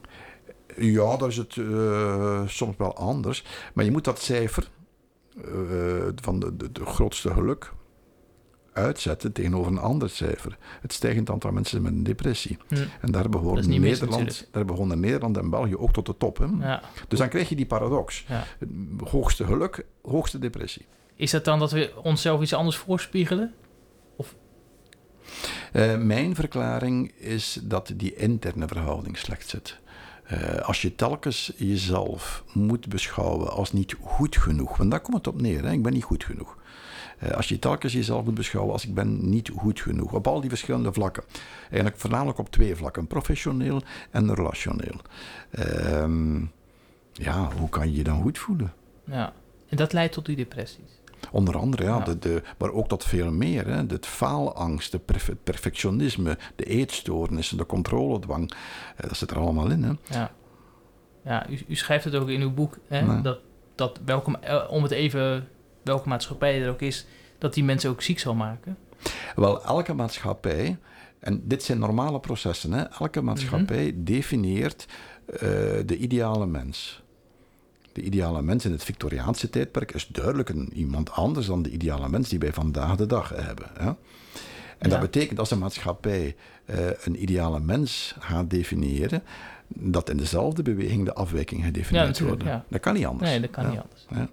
[0.77, 3.45] Ja, daar is het uh, soms wel anders.
[3.75, 4.71] Maar je moet dat cijfer
[5.37, 5.45] uh,
[6.15, 7.73] van de, de, de grootste geluk
[8.73, 10.59] uitzetten tegenover een ander cijfer.
[10.81, 12.59] Het stijgend aantal mensen met een depressie.
[12.69, 12.75] Hm.
[13.01, 16.39] En daar behoren, Nederland, daar behoren Nederland en België ook tot de top.
[16.39, 16.47] Hè?
[16.61, 16.83] Ja.
[17.09, 18.25] Dus dan krijg je die paradox.
[18.29, 18.45] Ja.
[19.05, 20.87] Hoogste geluk, hoogste depressie.
[21.15, 23.55] Is dat dan dat we onszelf iets anders voorspiegelen?
[24.17, 24.35] Of?
[25.73, 29.79] Uh, mijn verklaring is dat die interne verhouding slecht zit.
[30.31, 35.27] Eh, als je telkens jezelf moet beschouwen als niet goed genoeg, want daar komt het
[35.27, 35.73] op neer, hè?
[35.73, 36.59] ik ben niet goed genoeg.
[37.21, 40.13] Eh, als je telkens jezelf moet beschouwen als ik ben niet goed genoeg.
[40.13, 41.23] Op al die verschillende vlakken.
[41.63, 43.07] Eigenlijk voornamelijk op twee vlakken.
[43.07, 44.95] Professioneel en relationeel.
[45.51, 46.41] Ehm,
[47.13, 48.73] ja, hoe kan je je dan goed voelen?
[49.05, 49.33] Ja,
[49.69, 50.99] en dat leidt tot die depressies.
[51.33, 52.05] Onder andere, ja, Ja.
[52.05, 53.67] De, de, maar ook tot veel meer.
[53.67, 53.87] Hè.
[53.87, 58.53] De faalangst, de perfe- perfectionisme, de eetstoornissen, de controledwang.
[58.97, 59.83] Eh, dat zit er allemaal in.
[59.83, 59.93] Hè.
[60.19, 60.31] Ja,
[61.25, 63.21] ja u, u schrijft het ook in uw boek, hè, Nee.
[63.23, 63.39] dat,
[63.75, 65.49] dat welke, ma- eh, om het even,
[65.83, 67.07] welke maatschappij er ook is,
[67.39, 68.77] dat die mensen ook ziek zal maken.
[69.35, 70.79] Wel, elke maatschappij,
[71.19, 74.87] en dit zijn normale processen, hè, elke maatschappij definieert
[75.27, 75.39] eh,
[75.87, 77.03] de ideale mens.
[77.93, 82.09] De ideale mens in het Victoriaanse tijdperk is duidelijk een, iemand anders dan de ideale
[82.09, 83.67] mens die wij vandaag de dag hebben.
[83.79, 83.87] Hè.
[84.79, 84.89] En Ja.
[84.89, 89.23] dat betekent als een maatschappij eh, een ideale mens gaat definiëren,
[89.69, 92.65] dat in dezelfde beweging de afwijking gedefinieerd ja.
[92.69, 93.31] Dat kan niet anders.
[93.31, 94.31] Nee, dat kan niet anders.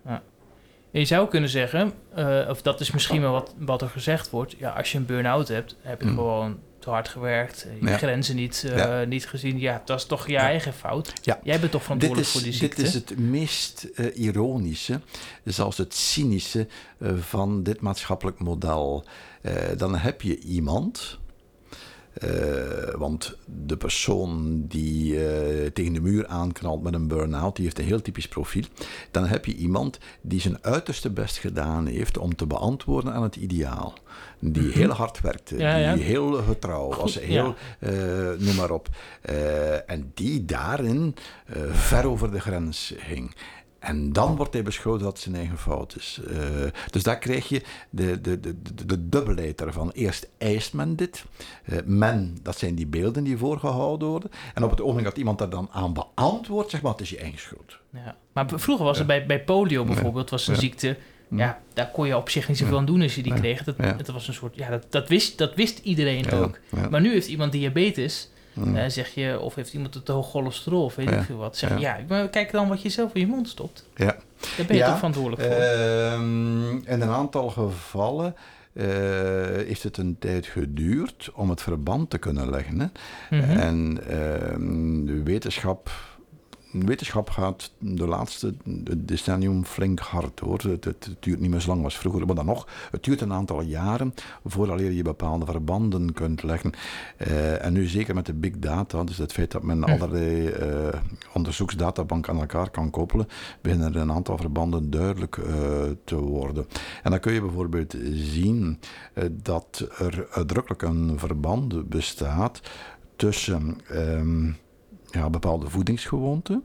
[0.92, 4.30] En je zou kunnen zeggen, eh, of dat is misschien wel wat, wat er gezegd
[4.30, 6.16] wordt, ja, als je een burn-out hebt, heb je Mm.
[6.16, 7.98] gewoon te hard gewerkt, eh, je Ja.
[7.98, 9.04] grenzen niet, eh, Ja.
[9.04, 9.60] niet gezien.
[9.60, 10.40] Ja, dat is toch je Ja.
[10.40, 11.14] eigen fout.
[11.22, 11.40] Ja.
[11.44, 12.76] Jij bent toch verantwoordelijk voor die ziekte.
[12.82, 15.00] dit is het meest eh, ironische,
[15.44, 16.68] zelfs het cynische
[17.20, 19.04] van dit maatschappelijk model.
[19.78, 21.18] Dan heb je iemand,
[22.20, 22.30] eh,
[22.96, 27.86] want de persoon die eh, tegen de muur aanknalt met een burn-out, die heeft een
[27.86, 28.64] heel typisch profiel.
[29.12, 33.36] Dan heb je iemand die zijn uiterste best gedaan heeft om te beantwoorden aan het
[33.36, 33.94] ideaal.
[34.40, 34.78] Die Mhm.
[34.78, 35.94] heel hard werkte, Ja, ja.
[35.94, 37.92] die heel getrouw was, Goed, heel, eh,
[38.38, 38.88] noem maar op.
[39.88, 41.16] En die daarin
[41.72, 43.36] ver over de grens ging.
[43.88, 46.20] En dan wordt hij beschouwd dat het zijn eigen fout is.
[46.30, 46.38] Eh,
[46.92, 49.92] dus daar krijg je de, de, de, de, de dubbelheid ervan.
[49.92, 51.26] Eerst eist men dit.
[51.64, 54.32] Eh, men, dat zijn die beelden die voorgehouden worden.
[54.54, 57.18] En op het ogenblik dat iemand daar dan aan beantwoordt, zeg maar, het is je
[57.18, 57.78] eigen schuld.
[57.94, 58.16] Ja.
[58.34, 60.60] Maar vroeger was het bij, bij polio bijvoorbeeld, was een Ja.
[60.60, 60.98] ziekte.
[61.30, 63.40] Ja, daar kon je op zich niet zoveel aan doen als je die Ja.
[63.40, 63.64] kreeg.
[63.64, 63.94] Dat, Ja.
[63.94, 66.60] dat was een soort, ja, dat, dat, wist, dat wist iedereen Ja, ook.
[66.76, 66.90] ja.
[66.90, 68.30] Maar nu heeft iemand diabetes,
[68.66, 68.90] Mm.
[68.90, 71.16] zeg je, of heeft iemand te hoog cholesterol, of weet Ja.
[71.20, 71.58] ik veel wat.
[71.58, 72.04] Zeg ja, Ja.
[72.08, 73.86] maar kijk dan wat je zelf in je mond stopt.
[73.96, 74.06] Ja.
[74.06, 75.52] Daar ben je Ja, toch verantwoordelijk voor.
[75.62, 78.36] Ehm, in een aantal gevallen
[78.74, 78.86] eh,
[79.66, 82.80] heeft het een tijd geduurd om het verband te kunnen leggen.
[82.80, 82.88] Hè?
[83.38, 83.58] Mhm.
[83.60, 85.90] En ehm, de wetenschap,
[86.86, 88.54] wetenschap gaat de laatste
[88.98, 90.58] decennium flink hard hoor.
[90.58, 92.68] Het, het, het duurt niet meer zo lang als vroeger, maar dan nog.
[92.92, 94.14] Het duurt een aantal jaren
[94.46, 96.72] voordat je bepaalde verbanden kunt leggen.
[97.18, 99.92] Eh, en nu zeker met de big data, dus het feit dat men Hm.
[99.92, 101.00] allerlei eh,
[101.34, 103.28] onderzoeksdatabanken aan elkaar kan koppelen,
[103.62, 105.46] beginnen er een aantal verbanden duidelijk eh,
[106.04, 106.66] te worden.
[107.04, 108.80] En dan kun je bijvoorbeeld zien
[109.32, 112.62] dat er uitdrukkelijk een verband bestaat
[113.16, 114.52] tussen ehm,
[115.12, 116.64] ja, bepaalde voedingsgewoonten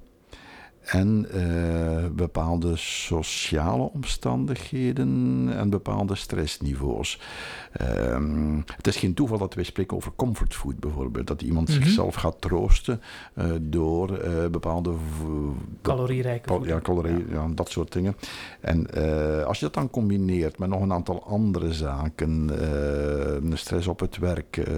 [0.84, 7.20] en eh, bepaalde sociale omstandigheden en bepaalde stressniveaus.
[7.72, 11.26] Ehm, het is geen toeval dat wij spreken over comfortfood bijvoorbeeld.
[11.26, 11.82] Dat iemand Mhm.
[11.82, 13.00] zichzelf gaat troosten
[13.34, 14.92] eh, door eh, bepaalde
[15.82, 16.76] Calorierijke Cal- voeding.
[16.76, 17.48] Ja, calorie, ja.
[17.54, 18.16] dat soort dingen.
[18.60, 18.86] En
[19.46, 22.50] als je dat dan combineert met nog een aantal andere zaken,
[23.54, 24.72] stress op het werk, eh,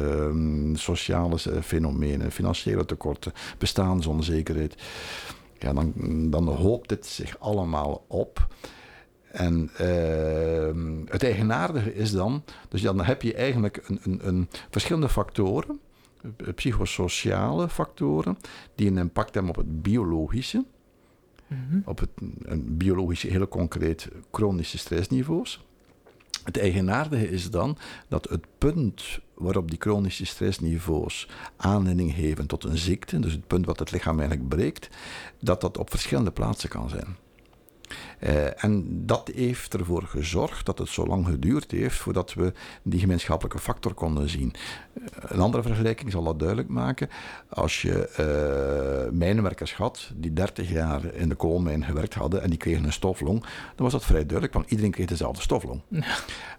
[0.75, 4.75] sociale fenomenen, financiële tekorten, bestaansonzekerheid,
[5.59, 5.93] ja, dan,
[6.31, 8.47] dan hoopt het zich allemaal op.
[9.33, 15.09] En eh, het eigenaardige is dan, dus dan heb je eigenlijk een, een, een verschillende
[15.09, 15.81] factoren,
[16.23, 18.39] eh, psychosociale factoren,
[18.75, 20.65] die een impact hebben op het biologische
[21.47, 21.81] Mhm.
[21.85, 22.11] op het
[22.43, 25.65] een biologische, heel concreet chronische stressniveaus.
[26.45, 27.79] Het eigenaardige is dan
[28.09, 33.67] dat het punt waarop die chronische stressniveaus aanleiding geven tot een ziekte, dus het punt
[33.67, 34.89] wat het lichaam eigenlijk breekt,
[35.41, 37.17] dat dat op verschillende plaatsen kan zijn.
[38.25, 43.01] Eh, en dat heeft ervoor gezorgd dat het zo lang geduurd heeft voordat we die
[43.01, 44.55] gemeenschappelijke factor konden zien.
[44.95, 47.09] Eh, een andere vergelijking zal dat duidelijk maken.
[47.49, 52.59] Als je eh, mijnwerkers had die 30 jaar in de koolmijn gewerkt hadden en die
[52.59, 55.81] kregen een stoflong, dan was dat vrij duidelijk, want iedereen kreeg dezelfde stoflong.
[55.89, 56.05] Ja.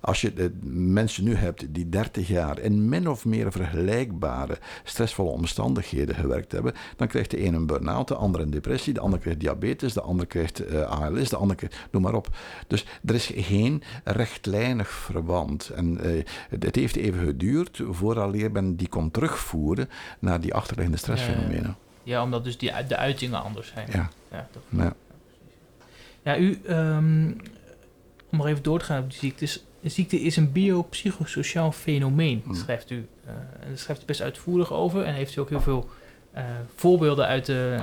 [0.01, 5.29] Als je de mensen nu hebt die 30 jaar in min of meer vergelijkbare stressvolle
[5.29, 9.21] omstandigheden gewerkt hebben, dan krijgt de ene een burn-out, de andere een depressie, de andere
[9.21, 12.27] krijgt diabetes, de andere krijgt ALS, de andere krijgt, noem maar op.
[12.67, 15.69] Dus er is geen rechtlijnig verband.
[15.69, 16.23] En eh,
[16.59, 19.89] het, heeft even geduurd vooraleer men die kon terugvoeren
[20.19, 21.75] naar die achterliggende stressfenomenen.
[22.03, 23.87] Ja, omdat dus die, de uitingen anders zijn.
[23.91, 24.93] Ja, Ja, dat- ja.
[26.23, 27.31] Ja, u, ehm,
[28.31, 29.63] om maar even door te gaan op die ziektes.
[29.83, 32.55] Ziekte is een biopsychosociaal fenomeen, Mm.
[32.55, 33.07] schrijft u.
[33.25, 35.89] eh, en daar schrijft u best uitvoerig over en heeft u ook heel veel
[36.31, 36.43] eh,
[36.75, 37.79] voorbeelden uit, de,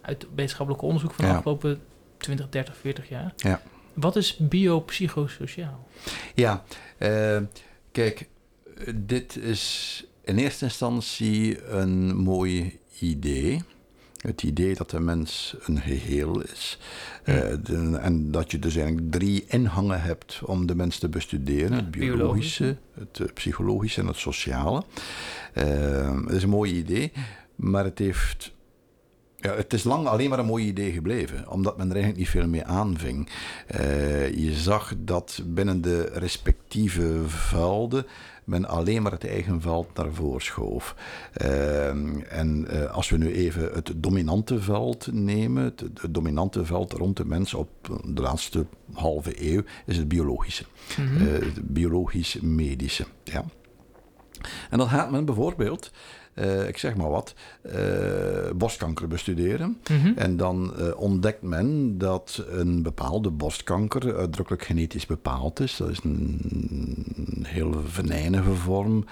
[0.00, 1.80] uit het wetenschappelijk onderzoek van de afgelopen
[2.18, 3.32] 20, 30, 40 jaar.
[3.36, 3.62] Ja.
[3.94, 5.88] Wat is biopsychosociaal?
[6.34, 6.64] Ja,
[6.98, 7.38] eh,
[7.92, 8.28] kijk,
[8.94, 13.62] dit is in eerste instantie een mooi idee.
[14.16, 16.78] Het idee dat de mens een geheel is.
[17.24, 21.70] Eh, de- en dat je dus eigenlijk drie ingangen hebt om de mens te bestuderen:
[21.70, 24.82] Ja, het biologische, het eh, psychologische en het sociale.
[25.52, 27.12] Eh, het is een mooi idee,
[27.54, 28.54] maar het heeft.
[29.46, 32.32] Ja, het is lang alleen maar een mooi idee gebleven, omdat men er eigenlijk niet
[32.32, 33.28] veel mee aanving.
[33.66, 38.06] Eh, je zag dat binnen de respectieve velden
[38.44, 40.94] men alleen maar het eigen veld naar voren schoof.
[41.32, 41.88] Eh,
[42.38, 47.16] en eh, als we nu even het dominante veld nemen, het, het dominante veld rond
[47.16, 47.70] de mens op
[48.04, 50.64] de laatste halve eeuw, is het biologische.
[50.96, 51.24] Mhm.
[51.24, 53.04] Het biologisch-medische.
[53.24, 53.44] Ja.
[54.70, 55.90] En dan gaat men bijvoorbeeld,
[56.36, 59.78] eh, ik zeg maar wat, eh, borstkanker bestuderen.
[59.90, 60.12] Mhm.
[60.16, 65.76] En dan eh, ontdekt men dat een bepaalde borstkanker uitdrukkelijk genetisch bepaald is.
[65.76, 69.04] Dat is een heel venijnige vorm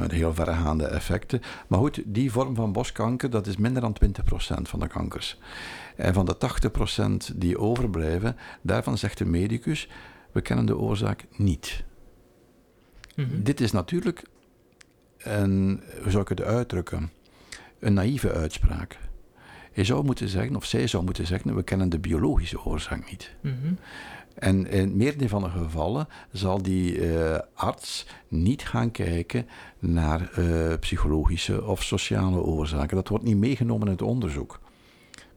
[0.00, 1.40] met heel verregaande effecten.
[1.66, 5.38] Maar goed, die vorm van borstkanker dat is minder dan 20% van de kankers.
[5.96, 9.88] En van de 80% die overblijven, daarvan zegt de medicus,
[10.32, 11.84] we kennen de oorzaak niet.
[13.14, 13.42] Mhm.
[13.42, 14.24] Dit is natuurlijk
[15.18, 17.10] een, hoe zou ik het uitdrukken,
[17.78, 18.98] een naïeve uitspraak.
[19.72, 23.34] Je zou moeten zeggen, of zij zou moeten zeggen, we kennen de biologische oorzaak niet.
[23.40, 23.54] Mhm.
[24.34, 29.46] En in meerdere van de gevallen zal die eh, arts niet gaan kijken
[29.78, 32.96] naar eh, psychologische of sociale oorzaken.
[32.96, 34.60] Dat wordt niet meegenomen in het onderzoek.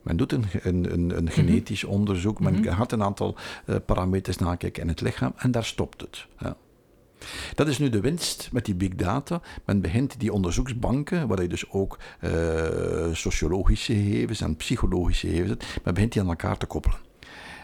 [0.02, 2.74] Men doet een, een, een, een genetisch onderzoek, men Mhm.
[2.76, 6.26] gaat een aantal eh, parameters nakijken in het lichaam en daar stopt het.
[6.40, 6.56] Ja.
[7.56, 9.42] Dat is nu de winst met die big data.
[9.66, 12.32] Men begint die onderzoeksbanken, waar je dus ook eh,
[13.14, 16.98] sociologische gegevens en psychologische gegevens hebt, men begint die aan elkaar te koppelen.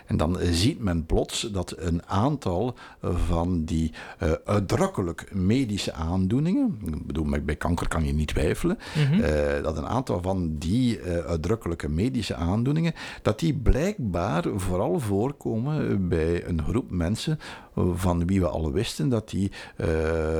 [0.05, 6.79] En dan ziet men plots dat een aantal eh, van die eh, uitdrukkelijk medische aandoeningen,
[6.85, 9.21] ik bedoel, bij- kanker kan je niet twijfelen, Mhm.
[9.63, 16.63] dat een aantal van die uitdrukkelijke medische aandoeningen, dat die blijkbaar vooral voorkomen bij een
[16.63, 17.39] groep mensen
[17.95, 19.87] van wie we al wisten dat die eh,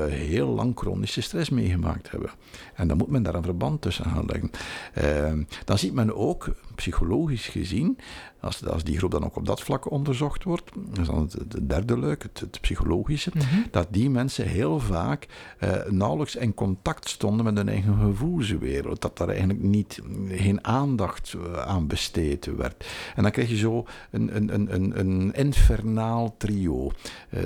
[0.06, 2.30] heel lang chronische stress meegemaakt hebben.
[2.74, 4.50] En dan moet men daar een verband tussen gaan leggen.
[4.94, 5.32] Eh,
[5.64, 7.98] dan ziet men ook, psychologisch gezien,
[8.40, 11.32] als, als die groep dan ook op dat vlak onderzocht wordt, dat is dan het,
[11.32, 13.44] het derde luik, het, het psychologische, Mhm.
[13.70, 15.26] dat die mensen heel vaak
[15.58, 19.00] eh, nauwelijks in contact stonden met hun eigen gevoelswereld.
[19.00, 22.86] Dat daar eigenlijk niet, geen aandacht eh, aan besteed werd.
[23.16, 26.90] En dan krijg je zo een, een, een, een, een infernaal trio.
[27.30, 27.42] Eh,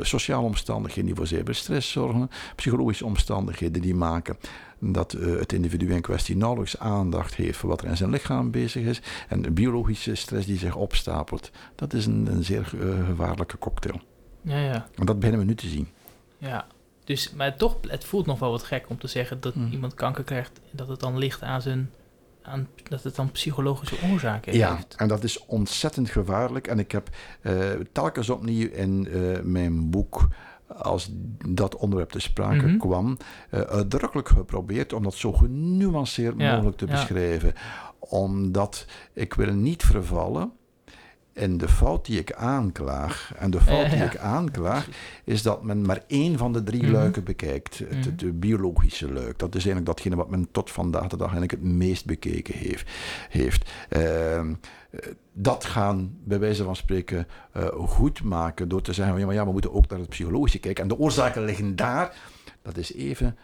[0.00, 4.36] sociale omstandigheden die voor zeker stress zorgen, psychologische omstandigheden die maken
[4.78, 8.50] dat eh, het individu in kwestie nauwelijks aandacht heeft voor wat er in zijn lichaam
[8.50, 11.50] bezig is, en biologische stress die zich opstapelt.
[11.74, 14.00] Dat is een, een zeer eh, gevaarlijke cocktail.
[14.42, 14.86] Ja, ja.
[14.94, 15.88] En dat beginnen we nu te zien.
[16.38, 16.66] Ja,
[17.04, 19.72] dus, maar toch, het voelt nog wel wat gek om te zeggen dat Mhm.
[19.72, 21.90] iemand kanker krijgt, dat het dan ligt aan zijn,
[22.42, 24.94] aan, dat het dan psychologische oorzaken Ja, heeft.
[24.96, 26.66] en dat is ontzettend gevaarlijk.
[26.66, 27.08] En ik heb
[27.40, 27.54] eh,
[27.92, 30.28] telkens opnieuw in eh, mijn boek,
[30.66, 31.10] als
[31.48, 32.76] dat onderwerp te sprake Mhm.
[32.78, 33.16] kwam,
[33.50, 36.92] eh, uitdrukkelijk geprobeerd om dat zo genuanceerd Ja, mogelijk te ja.
[36.92, 37.52] beschrijven.
[37.98, 40.52] Omdat ik wil niet vervallen
[41.34, 43.32] in de fout die ik aanklaag.
[43.38, 44.88] En de fout die ik aanklaag
[45.24, 46.92] is dat men maar één van de drie Mhm.
[46.92, 47.78] luiken bekijkt.
[47.78, 48.08] Het, Mhm.
[48.08, 49.38] het biologische luik.
[49.38, 52.90] Dat is eigenlijk datgene wat men tot vandaag de dag eigenlijk het meest bekeken heeft.
[53.28, 53.70] heeft.
[53.88, 54.54] Ehm,
[54.90, 54.98] eh,
[55.32, 59.44] dat gaan, bij wijze van spreken, eh, goed maken door te zeggen: ja, maar ja,
[59.46, 60.82] we moeten ook naar het psychologische kijken.
[60.82, 62.16] En de oorzaken liggen daar.
[62.62, 63.36] Dat is even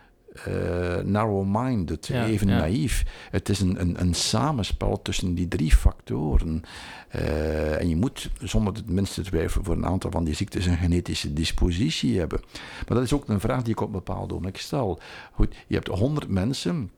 [1.04, 2.58] narrow-minded, Ja, even ja.
[2.58, 3.04] naïef.
[3.30, 6.62] Het is een, een, een samenspel tussen die drie factoren.
[7.08, 10.76] Eh, en je moet zonder het minste twijfel voor een aantal van die ziektes een
[10.76, 12.40] genetische dispositie hebben.
[12.88, 15.00] Maar dat is ook een vraag die ik op een bepaald ogenblik stel.
[15.32, 16.90] Goed, je hebt 100 mensen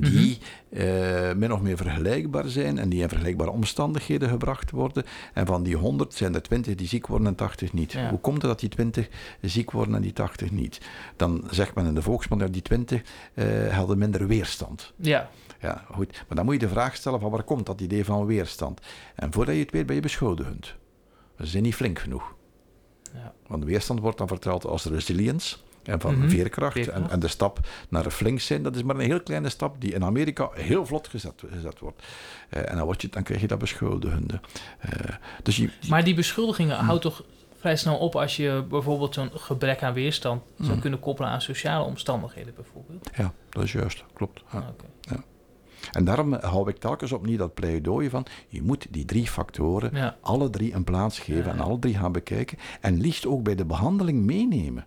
[0.00, 5.04] die eh, min of meer vergelijkbaar zijn en die in vergelijkbare omstandigheden gebracht worden.
[5.34, 7.92] En van die 100 zijn er 20 die ziek worden en 80 niet.
[7.92, 8.08] Ja.
[8.08, 9.08] Hoe komt het dat die 20
[9.40, 10.80] ziek worden en die 80 niet?
[11.16, 13.02] Dan zegt men in de volksmond dat die 20
[13.34, 14.92] eh, hadden minder weerstand.
[14.96, 16.24] Ja, Ja, goed.
[16.28, 18.80] Maar dan moet je de vraag stellen van waar komt dat idee van weerstand?
[19.14, 20.74] En voordat je het weet ben je beschuldigend.
[21.38, 22.34] Ze zijn niet flink genoeg.
[23.14, 23.32] ja.
[23.46, 26.28] Want weerstand wordt dan verteld als resilience en van Mhm.
[26.28, 26.72] veerkracht.
[26.72, 27.02] Veerkracht.
[27.02, 29.92] En, en de stap naar flink zijn, dat is maar een heel kleine stap die
[29.94, 32.02] in Amerika heel vlot gezet, gezet wordt.
[32.48, 34.40] Eh, en dan, word je, dan krijg je dat beschuldigende.
[34.78, 34.90] Eh,
[35.42, 37.24] dus je, Maar die beschuldigingen houdt toch
[37.58, 40.80] vrij snel op als je bijvoorbeeld zo'n gebrek aan weerstand zou Mm.
[40.80, 43.10] kunnen koppelen aan sociale omstandigheden bijvoorbeeld.
[43.16, 44.04] Ja, dat is juist.
[44.14, 44.42] Klopt.
[44.52, 44.58] Ja.
[45.10, 45.18] Ah.
[45.92, 48.26] En daarom hou ik telkens opnieuw dat pleidooi van...
[48.48, 50.16] je moet die drie factoren Ja.
[50.20, 51.50] alle drie een plaats geven...
[51.52, 52.58] En alle drie gaan bekijken.
[52.80, 54.86] En liefst ook bij de behandeling meenemen.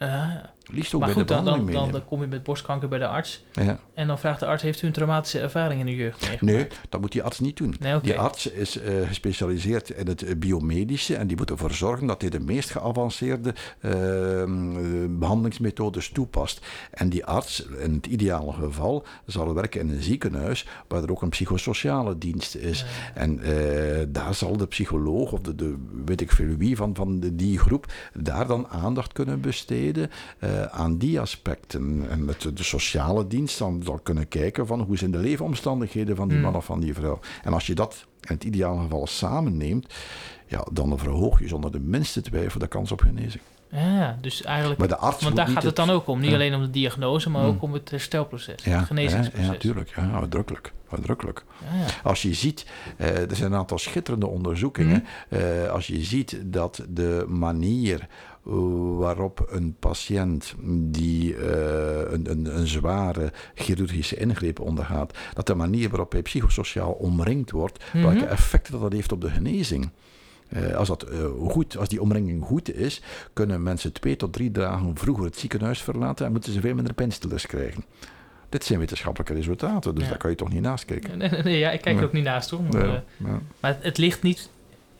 [0.00, 0.55] Ah, ja.
[0.72, 2.98] Liefst ook maar bij goed, de dan, dan, dan, dan kom je met borstkanker bij
[2.98, 3.44] de arts.
[3.52, 3.78] Ja.
[3.94, 6.56] En dan vraagt de arts, heeft u een traumatische ervaring in uw jeugd meegemaakt?
[6.56, 7.74] Nee, dat moet die arts niet doen.
[7.80, 8.00] Nee.
[8.00, 12.20] Die arts is eh, gespecialiseerd in het eh, biomedische en die moet ervoor zorgen dat
[12.20, 16.66] hij de meest geavanceerde ehm, eh, behandelingsmethodes toepast.
[16.90, 21.22] En die arts, in het ideale geval, zal werken in een ziekenhuis waar er ook
[21.22, 22.84] een psychosociale dienst is.
[23.14, 23.40] En
[24.08, 27.58] daar zal de psycholoog of de, de weet ik veel wie van, van de, die
[27.58, 30.10] groep daar dan aandacht kunnen besteden
[30.62, 32.06] eh, aan die aspecten.
[32.10, 36.28] En het, de sociale dienst dan zal kunnen kijken van hoe zijn de leefomstandigheden van
[36.28, 36.46] die Hmm.
[36.46, 37.20] man of van die vrouw.
[37.42, 39.94] En als je dat in het ideale geval samenneemt,
[40.46, 43.42] ja, dan verhoog je zonder de minste twijfel de kans op genezing.
[43.70, 44.78] Ja, dus eigenlijk...
[44.78, 46.20] Maar de arts Want daar gaat het dan ook om.
[46.20, 46.34] Niet ja.
[46.34, 47.50] alleen om de diagnose, maar Hmm.
[47.50, 48.64] ook om het herstelproces.
[48.64, 49.46] Ja, het genezingsproces.
[49.46, 49.92] Ja, natuurlijk.
[49.96, 50.72] Ja, uitdrukkelijk.
[50.90, 51.44] uitdrukkelijk.
[51.72, 51.86] Ja, ja.
[52.02, 52.66] Als je ziet,
[52.96, 55.04] eh, er zijn een aantal schitterende onderzoekingen.
[55.28, 58.06] Eh, als je ziet dat de manier
[58.98, 65.88] waarop een patiënt die eh, een, een, een zware chirurgische ingreep ondergaat, dat de manier
[65.88, 68.04] waarop hij psychosociaal omringd wordt, Mhm.
[68.06, 69.90] welke effecten dat, dat heeft op de genezing.
[70.48, 74.50] Eh, als, dat, eh, goed, als die omringing goed is, kunnen mensen twee tot drie
[74.50, 77.84] dagen vroeger het ziekenhuis verlaten en moeten ze veel minder pijnstillers krijgen.
[78.48, 80.08] Dit zijn wetenschappelijke resultaten, dus Ja.
[80.10, 81.18] daar kan je toch niet naast kijken.
[81.18, 82.60] Nee, nee, nee, ja, ik kijk er ook niet naast hoor.
[82.70, 83.40] Maar, Ja, ja.
[83.60, 84.50] maar het, het ligt niet...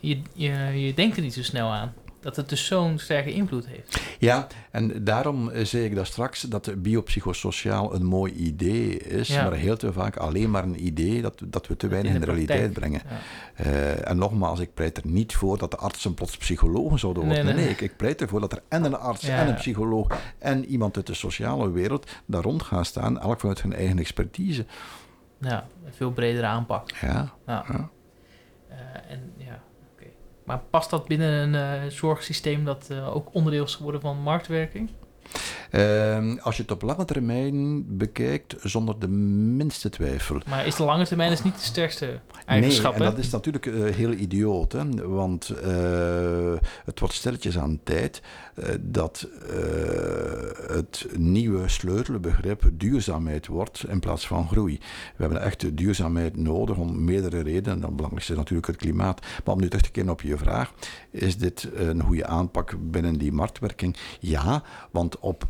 [0.01, 0.51] Je, je,
[0.87, 1.93] je denkt er niet zo snel aan.
[2.27, 4.01] Dat het dus zo'n sterke invloed heeft.
[4.19, 9.43] Ja, en daarom eh, zei ik daar straks dat biopsychosociaal een mooi idee is, Ja.
[9.43, 12.27] maar heel te vaak alleen maar een idee dat, dat we te weinig in de,
[12.27, 13.03] realiteit brengen.
[13.09, 13.65] Ja.
[13.65, 17.45] Eh, en nogmaals, ik pleit er niet voor dat de artsen plots psychologen zouden worden.
[17.45, 17.65] Nee, nee.
[17.65, 20.65] nee, ik, ik pleit ervoor dat er en een arts Ja, en een psycholoog en
[20.65, 24.67] iemand uit de sociale wereld daar rond gaan staan, elk vanuit hun eigen expertise.
[25.41, 26.91] Ja, een veel bredere aanpak.
[26.91, 27.35] Ja.
[27.47, 28.77] Eh,
[29.09, 29.33] en.
[30.47, 34.91] Maar past dat binnen een eh, zorgsysteem dat eh, ook onderdeel is geworden van marktwerking?
[35.71, 40.41] Ehm, als je het op lange termijn bekijkt, zonder de minste twijfel.
[40.49, 43.11] Maar is de lange termijn is niet de sterkste Nee, eigenschap, en hè?
[43.11, 45.09] dat is natuurlijk eh, heel idioot, hè?
[45.09, 45.49] want
[46.85, 48.23] het wordt stilletjes aan tijd
[48.81, 54.79] dat eh, het nieuwe sleutelbegrip duurzaamheid wordt in plaats van groei.
[55.17, 57.83] We hebben echt duurzaamheid nodig om meerdere redenen.
[57.83, 59.21] Het belangrijkste is natuurlijk het klimaat.
[59.45, 60.73] Maar om nu terug te keren op je vraag,
[61.11, 63.97] is dit een goede aanpak binnen die marktwerking?
[64.21, 65.49] Ja, want op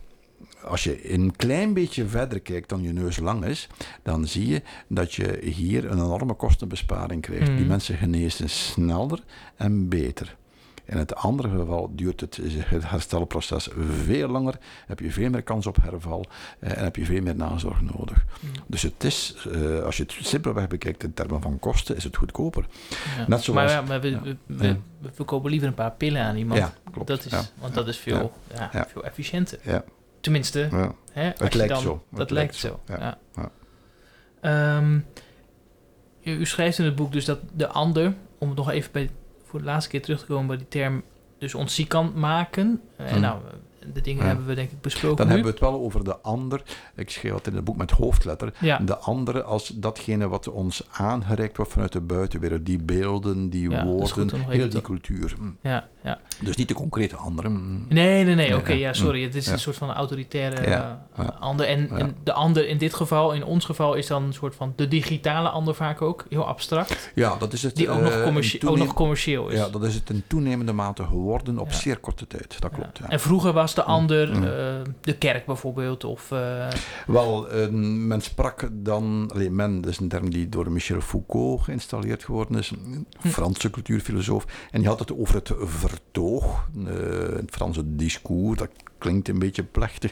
[0.65, 3.69] als je een klein beetje verder kijkt dan je neus lang is,
[4.03, 7.57] dan zie je dat je hier een enorme kostenbesparing krijgt.
[7.57, 9.23] Die mensen genezen sneller
[9.57, 10.37] en beter.
[10.87, 13.69] In het andere geval duurt het, het herstelproces
[14.05, 14.55] veel langer,
[14.87, 16.25] heb je veel meer kans op herval
[16.59, 18.25] eh, en heb je veel meer nazorg nodig.
[18.41, 18.53] Mhm.
[18.67, 22.17] Dus het is, eh, als je het simpelweg bekijkt in termen van kosten, is het
[22.17, 22.67] goedkoper.
[22.91, 23.25] Ja.
[23.29, 24.77] Net zoals- maar ja, maar we, we, we, Ja.
[25.01, 26.61] we verkopen liever een paar pillen aan iemand.
[26.61, 27.09] Ja, klopt.
[27.09, 27.33] Dat is.
[27.61, 28.33] Want dat is veel,
[28.89, 29.59] veel efficiënter.
[29.63, 29.85] Ja.
[30.21, 30.95] Tenminste, Ja.
[31.13, 32.05] hè, Het lijkt dan, zo.
[32.11, 32.81] Dat Het lijkt zo.
[32.87, 32.95] zo.
[32.95, 33.19] Ja.
[33.35, 33.51] Ja.
[34.41, 34.95] Ehm,
[36.25, 39.11] u, u schrijft in het boek dus dat de ander, om het nog even bij,
[39.57, 41.03] voor de laatste keer terug te komen bij die term,
[41.39, 42.81] dus ons ziek kan maken.
[42.97, 43.21] En Hmm.
[43.21, 43.39] nou,
[43.93, 44.29] de dingen Ja.
[44.29, 45.33] hebben we denk ik besproken Dan nu.
[45.33, 46.63] hebben we het wel over de ander.
[46.97, 48.53] Ik schreef het in het boek met hoofdletter.
[48.61, 48.79] Ja.
[48.79, 52.67] De andere als datgene wat ons aangereikt wordt vanuit de buitenwereld.
[52.67, 55.35] Die beelden, die Ja, woorden, heel die cultuur.
[55.39, 55.57] Mm.
[55.61, 56.19] Ja, ja.
[56.43, 57.49] Dus niet de concrete andere.
[57.49, 57.87] mm.
[57.89, 58.57] Nee, nee, nee.
[58.57, 58.79] Oké, ja.
[58.79, 59.23] ja, sorry.
[59.23, 61.67] Het is een soort van autoritaire eh, ander.
[61.67, 64.73] En, en de ander in dit geval, in ons geval, is dan een soort van
[64.77, 66.25] de digitale ander vaak ook.
[66.29, 67.13] Heel abstract.
[67.15, 67.77] Ja, dat is het.
[67.77, 69.59] Die ook, eh, nog, commercie- ook nog commercieel is.
[69.59, 72.61] Ja, dat is het in toenemende mate geworden op zeer korte tijd.
[72.61, 72.99] Dat klopt.
[72.99, 73.09] Ja.
[73.09, 74.45] En vroeger was de ander Mm.
[74.45, 74.51] eh,
[75.01, 76.05] de kerk bijvoorbeeld.
[76.05, 76.67] Of, eh,
[77.07, 81.63] Wel, eh, men sprak dan, alleen men, dat is een term die door Michel Foucault
[81.63, 83.29] geïnstalleerd geworden is, een Hm.
[83.29, 84.45] Franse cultuurfilosoof.
[84.71, 85.53] En die had het over het
[85.97, 90.11] vertoog, eh, het Franse discours, dat klinkt een beetje plechtig,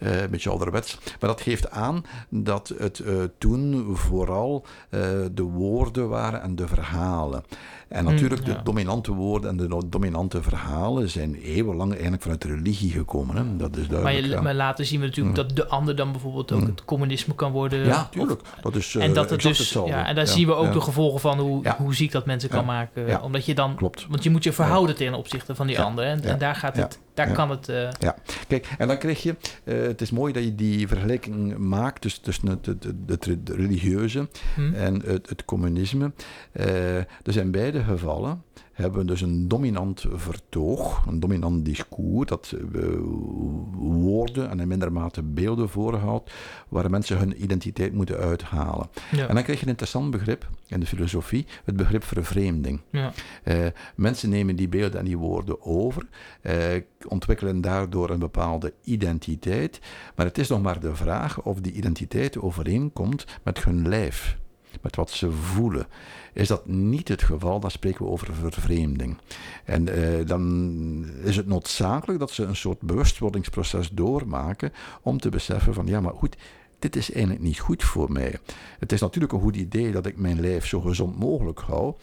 [0.00, 0.98] eh, een beetje ouderwets.
[1.20, 5.00] Maar dat geeft aan dat het eh, toen vooral eh,
[5.32, 7.44] de woorden waren en de verhalen.
[7.88, 8.54] En Hm, natuurlijk, ja.
[8.54, 13.36] de dominante woorden en de dominante verhalen zijn eeuwenlang eigenlijk vanuit de religie gekomen.
[13.36, 13.56] Hè?
[13.56, 14.26] Dat is maar, duidelijk.
[14.26, 14.40] je, ja.
[14.40, 15.46] maar later zien we natuurlijk Mm.
[15.46, 16.66] dat de ander dan bijvoorbeeld ook Mm.
[16.66, 17.84] het communisme kan worden.
[17.84, 18.40] Ja, tuurlijk.
[18.62, 19.92] Dat is en dat het dus, hetzelfde.
[19.92, 22.48] ja, en daar Ja, zien we ook de gevolgen van hoe, hoe ziek dat mensen
[22.48, 23.22] kan maken.
[23.22, 24.06] Omdat je dan, Klopt.
[24.08, 26.04] want je moet je verhouden ten opzichte van die ander.
[26.04, 27.34] En, en daar gaat het Daar Ja.
[27.34, 27.68] kan het...
[27.68, 27.88] eh,
[28.48, 32.22] Kijk, en dan krijg je, eh, het is mooi dat je die vergelijking maakt tussen,
[32.22, 34.74] tussen het, het, het, het religieuze hm?
[34.74, 36.12] en het, het communisme.
[36.52, 36.66] Eh,
[37.22, 38.42] dus in beide gevallen
[38.76, 42.82] hebben we dus een dominant vertoog, een dominant discours, dat eh,
[43.72, 46.32] woorden en in minder mate beelden voorhoudt,
[46.68, 48.88] waar mensen hun identiteit moeten uithalen.
[49.10, 49.28] ja.
[49.28, 52.80] En dan krijg je een interessant begrip in de filosofie, het begrip vervreemding.
[52.90, 53.12] ja.
[53.42, 56.06] Eh, mensen nemen die beelden en die woorden over,
[56.40, 56.56] eh,
[57.08, 59.80] ontwikkelen daardoor een bepaalde identiteit.
[60.14, 64.36] Maar het is nog maar de vraag of die identiteit overeenkomt met hun lijf,
[64.86, 65.86] met wat ze voelen.
[66.32, 69.16] Is dat niet het geval, dan spreken we over vervreemding.
[69.64, 70.42] En eh, dan
[71.22, 74.72] is het noodzakelijk dat ze een soort bewustwordingsproces doormaken
[75.02, 76.36] om te beseffen van ja, maar goed.
[76.78, 78.38] Dit is eigenlijk niet goed voor mij.
[78.78, 81.94] Het is natuurlijk een goed idee dat ik mijn lijf zo gezond mogelijk hou.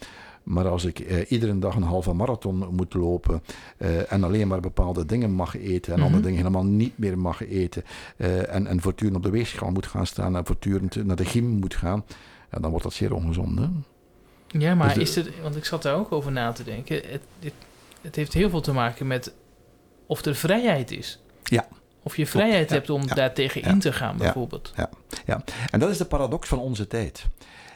[0.43, 3.43] Maar als ik eh, iedere dag een halve marathon moet lopen
[3.77, 6.05] eh, en alleen maar bepaalde dingen mag eten en Mhm.
[6.07, 7.83] andere dingen helemaal niet meer mag eten
[8.17, 11.45] eh, en, en voortdurend op de weegschaal moet gaan staan en voortdurend naar de gym
[11.45, 12.03] moet gaan,
[12.53, 13.59] ja, dan wordt dat zeer ongezond.
[13.59, 13.65] Hè?
[14.47, 16.95] Ja, maar Dus de- is het, want ik zat daar ook over na te denken.
[16.95, 17.53] Het, het,
[18.01, 19.33] het heeft heel veel te maken met
[20.05, 21.19] of er vrijheid is.
[21.43, 21.67] Ja.
[22.03, 24.73] Of je vrijheid Ja, hebt om ja, daar tegen ja, in te gaan, bijvoorbeeld.
[25.71, 27.25] En dat is de paradox van onze tijd.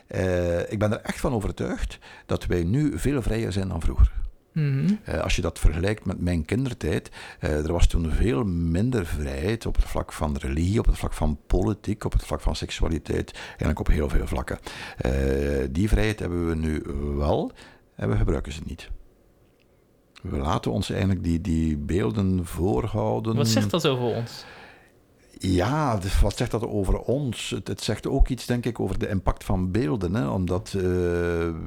[0.07, 4.11] Eh, ik ben er echt van overtuigd dat wij nu veel vrijer zijn dan vroeger.
[4.57, 4.93] Mhm.
[5.03, 9.65] Eh, als je dat vergelijkt met mijn kindertijd, eh, er was toen veel minder vrijheid
[9.65, 13.31] op het vlak van religie, op het vlak van politiek, op het vlak van seksualiteit,
[13.47, 14.59] eigenlijk op heel veel vlakken.
[14.97, 15.11] Eh,
[15.71, 16.83] die vrijheid hebben we nu
[17.15, 17.51] wel
[17.95, 18.89] en we gebruiken ze niet.
[20.21, 23.35] We laten ons eigenlijk die, die beelden voorhouden.
[23.35, 24.45] Wat zegt dat over ons?
[25.39, 27.49] Ja, dus wat zegt dat over ons?
[27.49, 30.13] Het, het zegt ook iets, denk ik, over de impact van beelden.
[30.15, 30.27] Hè?
[30.27, 30.83] Omdat eh,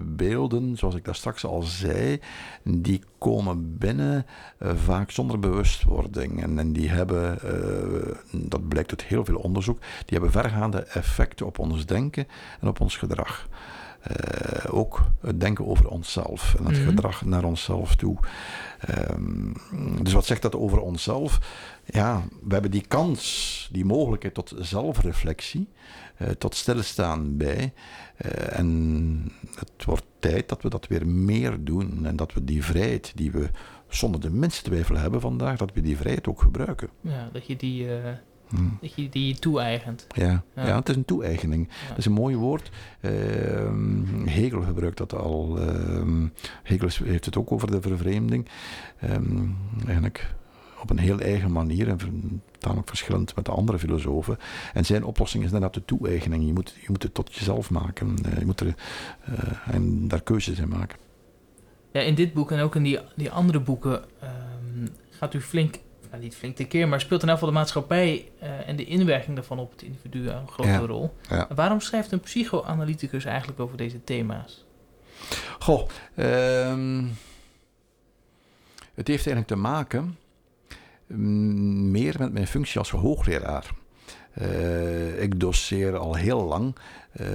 [0.05, 2.21] beelden, zoals ik daar straks al zei,
[2.65, 4.27] die komen binnen
[4.59, 6.43] eh, vaak zonder bewustwording.
[6.43, 11.47] En, en die hebben, eh, dat blijkt uit heel veel onderzoek, die hebben vergaande effecten
[11.47, 12.27] op ons denken
[12.61, 13.49] en op ons gedrag.
[14.71, 16.89] Ook het denken over onszelf en het Mhm.
[16.89, 18.17] gedrag naar onszelf toe.
[18.81, 19.53] Ehm,
[20.03, 21.39] dus wat zegt dat over onszelf?
[21.93, 25.69] Ja, we hebben die kans, die mogelijkheid tot zelfreflectie,
[26.17, 27.73] eh, tot stilstaan bij.
[28.17, 32.65] Eh, en het wordt tijd dat we dat weer meer doen en dat we die
[32.65, 33.51] vrijheid die we
[33.89, 36.89] zonder de minste twijfel hebben vandaag, dat we die vrijheid ook gebruiken.
[37.01, 38.13] Ja, dat je die, eh,
[38.49, 38.57] Hm.
[38.81, 40.07] dat je die toe-eigent.
[40.15, 40.67] Ja, Ja.
[40.67, 40.77] ja.
[40.77, 41.69] het is een toe-eigening.
[41.83, 41.89] Ja.
[41.89, 42.71] Dat is een mooi woord.
[43.01, 45.59] Ehm, Hegel gebruikt dat al.
[45.61, 46.27] Ehm,
[46.63, 48.49] Hegel heeft het ook over de vervreemding.
[49.01, 49.47] Ehm,
[49.87, 50.35] eigenlijk
[50.83, 51.99] op een heel eigen manier en
[52.59, 54.39] tamelijk verschillend met de andere filosofen.
[54.73, 56.47] En zijn oplossing is inderdaad de toe-eigening.
[56.47, 58.17] Je moet, je moet het tot jezelf maken.
[58.25, 58.75] Eh, je moet er,
[59.25, 60.99] eh, en daar keuzes in maken.
[61.93, 65.75] Ja, in dit boek en ook in die, die andere boeken ehm, gaat u flink,
[66.11, 69.35] nou niet flink tekeer, maar speelt in elk geval de maatschappij eh, en de inwerking
[69.37, 70.79] daarvan op het individu een grote Ja.
[70.79, 71.15] rol.
[71.29, 71.49] Ja.
[71.55, 74.65] Waarom schrijft een psychoanalyticus eigenlijk over deze thema's?
[75.59, 77.05] Goh, ehm,
[78.95, 80.17] het heeft eigenlijk te maken
[81.17, 83.71] meer met mijn functie als hoogleraar.
[84.33, 86.75] Eh, ik doseer al heel lang
[87.11, 87.27] eh,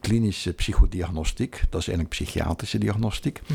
[0.00, 3.40] klinische psychodiagnostiek, dat is eigenlijk psychiatrische diagnostiek.
[3.46, 3.54] Hm.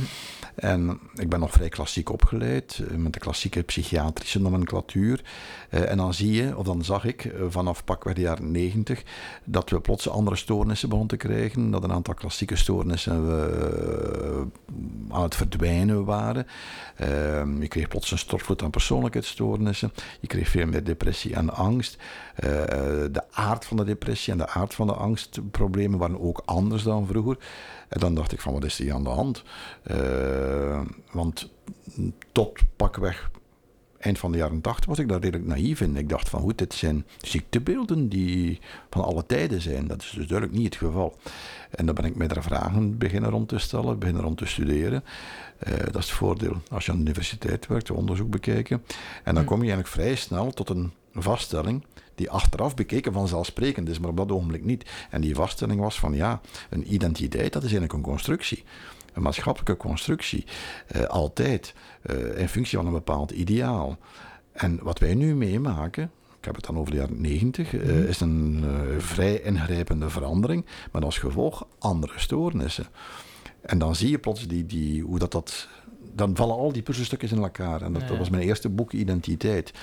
[0.56, 5.24] En ik ben nog vrij klassiek opgeleid, eh, met de klassieke psychiatrische nomenclatuur.
[5.70, 9.04] Eh, en dan zie je, of dan zag ik vanaf pakweg de jaren negentig,
[9.44, 14.42] dat we plots andere stoornissen begonnen te krijgen, dat een aantal klassieke stoornissen eh,
[15.10, 16.48] aan het verdwijnen waren.
[17.60, 19.92] Je kreeg plots een stortvloed aan persoonlijkheidsstoornissen.
[20.20, 21.98] Je kreeg veel meer depressie en angst.
[22.38, 22.50] Eh,
[23.12, 27.08] de aard van de depressie en de aard van de angstproblemen waren ook anders dan
[27.08, 27.38] vroeger.
[27.90, 29.44] En dan dacht ik van, wat is hier aan de hand?
[29.84, 30.82] Eh,
[31.12, 31.50] want
[32.32, 33.30] tot pakweg
[34.00, 35.98] eind van de jaren 80 was ik daar redelijk naïef in.
[35.98, 38.60] Ik dacht van, goed, dit zijn ziektebeelden die
[38.90, 39.88] van alle tijden zijn.
[39.88, 41.18] Dat is dus duidelijk niet het geval.
[41.70, 45.04] En dan ben ik mij daar vragen beginnen rond te stellen, beginnen rond te studeren.
[45.58, 48.84] Eh, dat is het voordeel als je aan de universiteit werkt, onderzoek bekijken.
[49.24, 49.50] En dan Hm.
[49.50, 51.84] kom je eigenlijk vrij snel tot een vaststelling
[52.18, 54.90] die achteraf bekeken vanzelfsprekend is, maar op dat ogenblik niet.
[55.10, 58.64] En die vaststelling was van ja, een identiteit, dat is eigenlijk een constructie.
[59.14, 60.46] Een maatschappelijke constructie.
[60.88, 63.98] Eh, altijd eh, in functie van een bepaald ideaal.
[64.52, 68.08] En wat wij nu meemaken, ik heb het dan over de jaren 90, eh, Mhm.
[68.08, 68.66] is een
[68.98, 72.88] vrij ingrijpende verandering, met als gevolg andere stoornissen.
[73.62, 75.68] En dan zie je plots die, die, hoe dat, dat
[76.18, 77.82] dan vallen al die puzzelstukjes in elkaar.
[77.82, 78.22] En dat, Ja, dat ja.
[78.22, 79.74] was mijn eerste boek, Identiteit.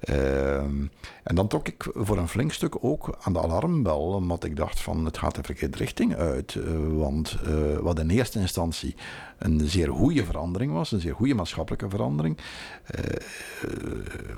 [0.00, 0.86] Ehm,
[1.22, 4.80] en dan trok ik voor een flink stuk ook aan de alarmbel, omdat ik dacht
[4.80, 6.54] van het gaat de verkeerde richting uit.
[6.54, 6.62] Eh,
[6.92, 8.94] want eh, wat in eerste instantie
[9.38, 12.38] een zeer goede verandering was, een zeer goede maatschappelijke verandering,
[12.84, 13.16] eh,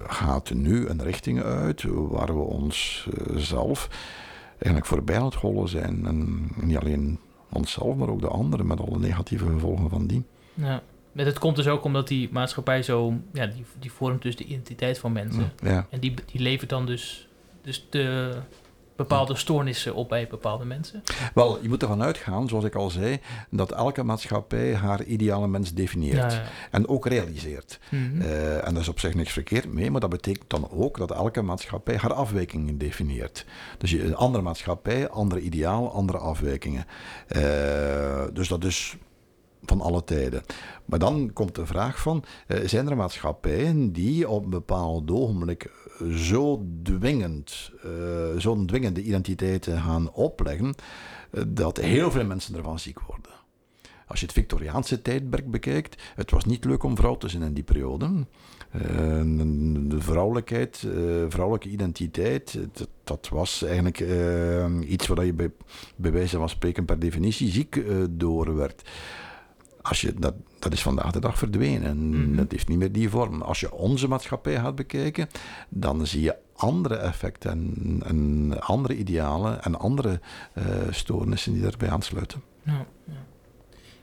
[0.06, 3.88] gaat nu een richting uit waar we ons zelf
[4.58, 6.06] eigenlijk voorbij aan het hollen zijn.
[6.06, 7.18] En niet alleen
[7.48, 10.24] onszelf, maar ook de anderen met alle negatieve gevolgen van die.
[10.54, 10.82] Ja.
[11.12, 13.14] Maar dat komt dus ook omdat die maatschappij zo...
[13.32, 15.52] Ja, die, die vormt dus de identiteit van mensen.
[15.62, 15.86] Ja.
[15.90, 17.28] En die, die levert dan dus,
[17.62, 18.36] dus de
[18.98, 21.02] bepaalde stoornissen op bij bepaalde mensen.
[21.34, 25.74] Wel, je moet ervan uitgaan, zoals ik al zei, dat elke maatschappij haar ideale mens
[25.74, 26.32] definieert.
[26.32, 26.44] Ja, ja.
[26.70, 27.78] En ook realiseert.
[27.88, 28.20] Mhm.
[28.20, 31.10] Eh, en daar is op zich niks verkeerd mee, maar dat betekent dan ook dat
[31.10, 33.44] elke maatschappij haar afwijkingen definieert.
[33.78, 36.86] Dus je, een andere maatschappij, andere ideaal, andere afwijkingen.
[37.28, 38.96] Eh, dus dat is
[39.64, 40.42] van alle tijden.
[40.84, 45.70] Maar dan komt de vraag van, eh, zijn er maatschappijen die op een bepaald ogenblik
[46.14, 47.90] zo dwingend, eh,
[48.36, 50.74] zo'n dwingende identiteiten gaan opleggen,
[51.30, 53.32] eh, dat heel veel mensen ervan ziek worden.
[54.06, 57.52] Als je het Victoriaanse tijdperk bekijkt, het was niet leuk om vrouw te zijn in
[57.52, 58.26] die periode.
[59.88, 60.86] De vrouwelijkheid,
[61.28, 62.58] vrouwelijke identiteit,
[63.04, 64.04] dat, was eigenlijk
[64.88, 65.50] iets waar je bij,
[65.96, 68.82] bij wijze van spreken per definitie ziek door werd.
[69.88, 72.10] Als je, dat, dat is vandaag de dag verdwenen.
[72.10, 72.36] Mhm.
[72.36, 73.42] Dat heeft niet meer die vorm.
[73.42, 75.28] Als je onze maatschappij gaat bekijken,
[75.68, 80.20] dan zie je andere effecten en, en andere idealen en andere
[80.52, 82.42] eh, stoornissen die daarbij aansluiten.
[82.62, 83.26] Ja, ja.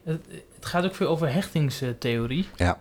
[0.04, 0.26] Het,
[0.56, 2.48] het gaat ook veel over hechtingstheorie.
[2.56, 2.78] Ja.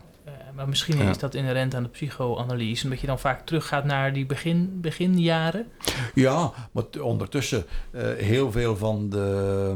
[0.55, 1.11] Eh, maar misschien Ja.
[1.11, 2.85] is dat inherent aan de psychoanalyse.
[2.85, 5.67] Omdat je dan vaak teruggaat naar die begin, beginjaren.
[6.15, 9.73] Ja, maar ondertussen eh, heel veel van de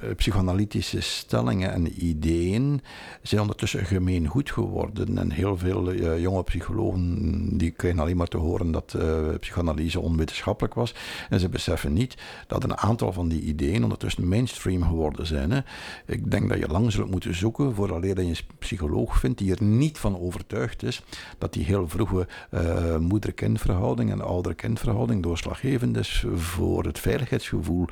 [0.00, 2.80] eh, psychoanalytische stellingen en ideeën
[3.22, 5.18] zijn ondertussen gemeen goed geworden.
[5.18, 10.00] En heel veel eh, jonge psychologen die krijgen alleen maar te horen dat eh, psychoanalyse
[10.00, 10.94] onwetenschappelijk was.
[11.30, 12.14] En ze beseffen niet
[12.46, 15.50] dat een aantal van die ideeën ondertussen mainstream geworden zijn.
[15.50, 15.60] Hè.
[16.06, 19.50] Ik denk dat je lang zult moeten zoeken vooraleer dat je een psycholoog vindt die
[19.54, 21.02] er niet van overtuigd is
[21.38, 27.86] dat die heel vroege eh, moeder-kindverhouding en ouder-kindverhouding doorslaggevend is voor het veiligheidsgevoel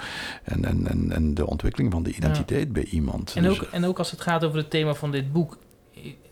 [0.44, 3.32] en, en, en, en de ontwikkeling van de identiteit bij iemand.
[3.36, 5.58] En Dus, ook, en ook als het gaat over het thema van dit boek.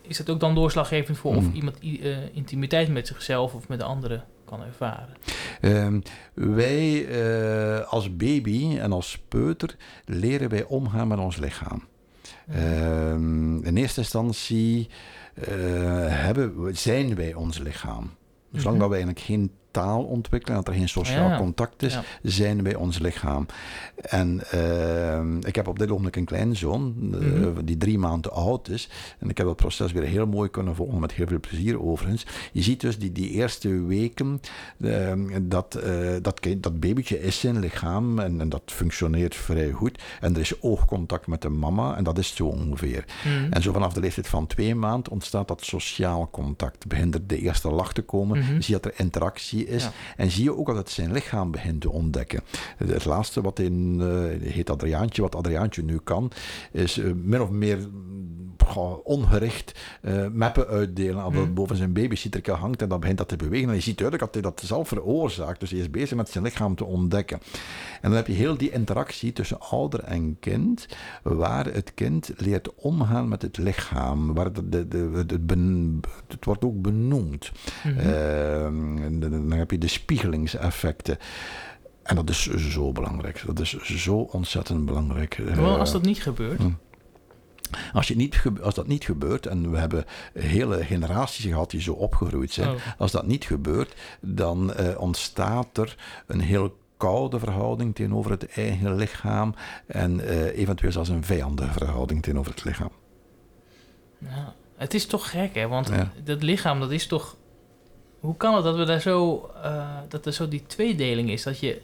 [0.03, 1.55] Is het ook dan doorslaggevend voor of Mm.
[1.55, 5.17] iemand eh, intimiteit met zichzelf of met anderen kan ervaren?
[5.61, 6.01] Ehm,
[6.35, 11.83] wij eh, als baby en als peuter leren wij omgaan met ons lichaam.
[12.51, 14.89] Ehm, in eerste instantie
[16.11, 18.11] hebben, we- zijn wij ons lichaam.
[18.53, 18.79] Zolang Mhm.
[18.79, 21.37] dat we eigenlijk geen taal ontwikkelen, dat er geen sociaal Ja.
[21.37, 22.03] contact is, Ja.
[22.23, 23.47] zijn wij ons lichaam.
[23.97, 27.65] En ehm, ik heb op dit ogenblik een kleinzoon, eh, Mhm.
[27.65, 28.89] die drie maanden oud is.
[29.19, 32.27] En ik heb dat proces weer heel mooi kunnen volgen, met heel veel plezier overigens.
[32.53, 34.41] Je ziet dus die, die eerste weken,
[34.81, 40.03] ehm, dat, eh, dat, dat babytje is zijn lichaam en, en dat functioneert vrij goed.
[40.21, 43.05] En er is oogcontact met de mama en dat is zo ongeveer.
[43.25, 43.53] Mhm.
[43.53, 46.87] En zo vanaf de leeftijd van twee maanden ontstaat dat sociaal contact.
[46.87, 48.61] Begint er de eerste lach te komen, Mhm.
[48.61, 49.83] zie je dat er interactie is.
[49.83, 49.93] Ja.
[50.17, 52.41] En zie je ook dat het zijn lichaam begint te ontdekken.
[52.77, 56.31] Het laatste wat in, eh, heet Adriaantje, wat Adriaantje nu kan,
[56.73, 57.89] is eh, min of meer
[58.69, 61.23] goh, ongericht eh, mappen uitdelen.
[61.23, 61.55] Als dat Mhm.
[61.55, 63.69] boven zijn babysitter hangt en dan begint dat te bewegen.
[63.69, 65.61] En je ziet duidelijk dat hij dat zelf veroorzaakt.
[65.61, 67.39] Dus hij is bezig met zijn lichaam te ontdekken.
[68.01, 70.87] En dan heb je heel die interactie tussen ouder en kind,
[71.23, 74.35] waar het kind leert omgaan met het lichaam.
[74.35, 77.51] Waar de, de, de, het, ben- het wordt ook benoemd.
[77.85, 77.99] Mhm.
[77.99, 81.19] Ehm, dan heb je de spiegelingseffecten.
[82.03, 83.43] En dat is zo belangrijk.
[83.47, 85.35] Dat is zo ontzettend belangrijk.
[85.55, 86.59] Wel, Eh, als dat niet gebeurt.
[86.61, 86.71] hm.
[87.93, 91.93] Als, je niet, als dat niet gebeurt, en we hebben hele generaties gehad die zo
[91.93, 92.75] opgegroeid zijn, Oh.
[92.99, 95.97] als dat niet gebeurt, dan eh, ontstaat er
[96.27, 99.55] een heel koude verhouding tegenover het eigen lichaam
[99.87, 102.91] en eh, eventueel zelfs een vijandige verhouding tegenover het lichaam.
[104.19, 105.69] Ja, het is toch gek, hè?
[105.69, 106.13] Want Ja.
[106.25, 107.37] dat lichaam, dat is toch...
[108.21, 109.51] Hoe kan het dat we daar zo...
[109.63, 111.43] eh, dat er zo die tweedeling is?
[111.43, 111.83] Dat je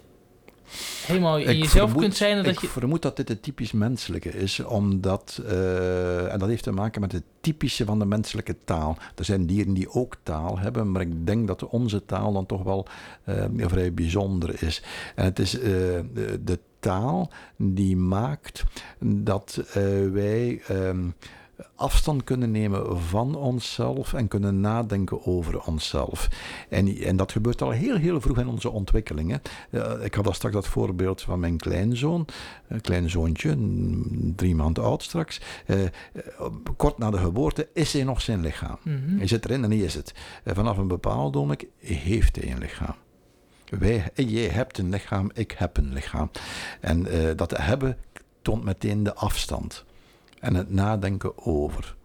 [1.06, 2.68] helemaal in Ik jezelf vermoed- kunt zijn en dat ik je...
[2.68, 7.12] vermoed dat dit het typisch menselijke is, omdat, eh, en dat heeft te maken met
[7.12, 8.96] het typische van de menselijke taal.
[9.14, 12.62] Er zijn dieren die ook taal hebben, maar ik denk dat onze taal dan toch
[12.62, 12.86] wel
[13.24, 14.82] eh, vrij bijzonder is.
[15.14, 15.62] En het is eh,
[16.14, 18.64] de, de taal die maakt
[18.98, 19.62] dat
[20.12, 21.06] wij ehm,
[21.74, 26.28] afstand kunnen nemen van onszelf en kunnen nadenken over onszelf.
[26.68, 29.42] En, en dat gebeurt al heel, heel vroeg in onze ontwikkelingen.
[29.70, 32.26] Uh, ik had al straks dat voorbeeld van mijn kleinzoon,
[32.68, 33.56] een klein zoontje,
[34.36, 35.40] drie maanden oud straks.
[35.66, 35.80] Uh,
[36.76, 38.78] kort na de geboorte is hij nog zijn lichaam.
[38.82, 39.16] Mhm.
[39.16, 40.14] Hij zit erin en hij is het.
[40.44, 42.94] Uh, vanaf een bepaald ogenblik heeft hij een lichaam.
[43.64, 46.30] Wij, jij hebt een lichaam, ik heb een lichaam.
[46.80, 47.96] En dat hebben
[48.42, 49.84] toont meteen de afstand
[50.44, 51.96] en het nadenken over.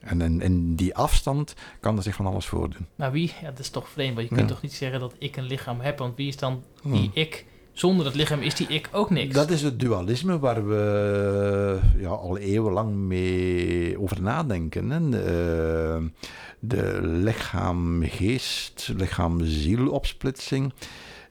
[0.00, 2.86] En in, in, die afstand kan er zich van alles voordoen.
[2.94, 5.36] Maar wie, ja, dat is toch vreemd, want je kunt toch niet zeggen dat ik
[5.36, 7.46] een lichaam heb, want wie is dan die ik?
[7.72, 9.34] Zonder dat lichaam is die ik ook niks.
[9.34, 14.90] Dat is het dualisme waar we ja, al eeuwenlang mee over nadenken.
[14.90, 15.08] Hè?
[15.08, 16.10] De,
[16.58, 20.72] de lichaam-geest, lichaam-ziel-opsplitsing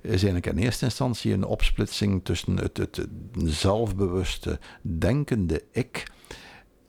[0.01, 3.07] is eigenlijk in eerste instantie een opsplitsing tussen het, het
[3.43, 6.13] zelfbewuste, denkende ik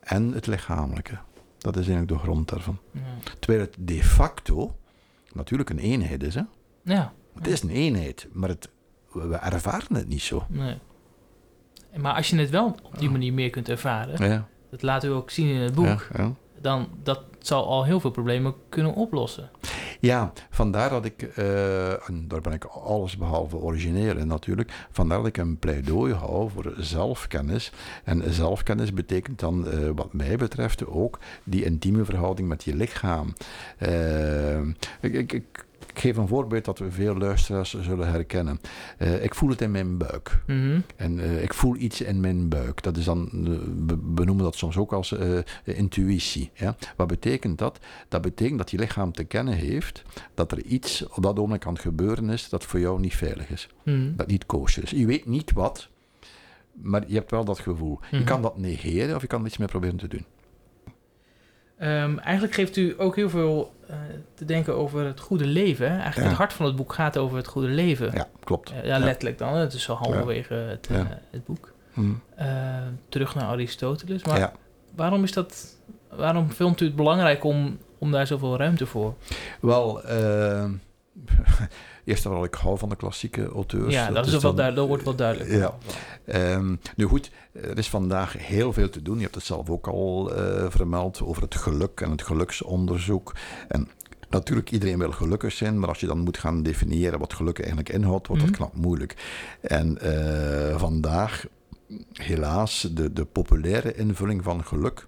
[0.07, 1.19] en het lichamelijke.
[1.59, 2.79] Dat is eigenlijk de grond daarvan.
[2.91, 3.01] Ja.
[3.39, 4.77] Terwijl het de facto
[5.33, 6.35] natuurlijk een eenheid is.
[6.35, 6.43] Hè?
[6.83, 7.13] Ja.
[7.35, 8.69] Het is een eenheid, maar het,
[9.13, 10.47] we ervaren het niet zo.
[10.49, 10.79] Nee.
[11.97, 15.09] Maar als je het wel op die manier meer kunt ervaren, Ja, dat laat u
[15.09, 16.33] ook zien in het boek, ja, ja.
[16.61, 19.51] dan dat zal al heel veel problemen kunnen oplossen.
[20.01, 25.18] Ja, vandaar dat ik, eh, en daar ben ik alles behalve origineel in natuurlijk, vandaar
[25.18, 27.72] dat ik een pleidooi hou voor zelfkennis.
[28.05, 33.32] En zelfkennis betekent dan, eh, wat mij betreft, ook die intieme verhouding met je lichaam.
[33.78, 34.61] Eh,
[35.01, 35.66] ik,
[35.97, 38.61] ik, geef een voorbeeld dat we veel luisteraars zullen herkennen.
[38.99, 40.38] Eh, ik voel het in mijn buik.
[40.47, 40.80] Mhm.
[40.97, 42.82] En eh, ik voel iets in mijn buik.
[42.82, 43.51] Dat is dan, eh,
[43.86, 45.14] we benoemen dat soms ook als
[45.64, 46.51] intuïtie.
[46.55, 46.76] Ja?
[46.97, 47.78] Wat betekent dat?
[48.09, 50.03] Dat betekent dat je lichaam te kennen heeft
[50.34, 53.68] dat er iets op dat aan het gebeuren is dat voor jou niet veilig is.
[53.82, 54.16] Mhm.
[54.16, 54.90] Dat niet kosher is.
[54.90, 55.88] Je weet niet wat,
[56.72, 57.99] maar je hebt wel dat gevoel.
[58.11, 58.26] Je Mhm.
[58.26, 60.24] kan dat negeren of je kan er iets mee proberen te doen.
[61.79, 63.97] Ehm, eigenlijk geeft u ook heel veel eh,
[64.35, 65.89] te denken over het goede leven.
[65.89, 66.22] Eigenlijk Ja.
[66.22, 68.11] het hart van het boek gaat over het goede leven.
[68.14, 68.70] Ja, klopt.
[68.72, 69.55] Eh, ja, letterlijk dan.
[69.55, 71.01] Het is zo halverwege het, eh,
[71.31, 71.72] het boek.
[71.93, 72.12] Hm.
[72.35, 72.47] Eh,
[73.09, 74.24] terug naar Aristoteles.
[74.24, 74.53] Maar Ja.
[74.95, 75.77] waarom is dat...
[76.11, 79.14] Waarom vindt u het belangrijk om, om daar zoveel ruimte voor?
[79.61, 80.64] Wel, eh,
[82.07, 83.93] eerst en vooral, ik hou van de klassieke auteurs.
[83.95, 85.51] ja, dat, is dan- wel duidelijk, dat wordt wel duidelijk.
[85.51, 85.75] Ja.
[86.25, 89.17] Ehm, nu goed, er is vandaag heel veel te doen.
[89.17, 93.35] Je hebt het zelf ook al eh, vermeld over het geluk en het geluksonderzoek.
[93.69, 93.89] En
[94.31, 97.89] natuurlijk, iedereen wil gelukkig zijn, maar als je dan moet gaan definiëren wat geluk eigenlijk
[97.89, 98.51] inhoudt, wordt Mhm.
[98.53, 99.17] dat knap moeilijk.
[99.61, 101.45] En eh, vandaag,
[102.13, 105.07] helaas, de, de populaire invulling van geluk.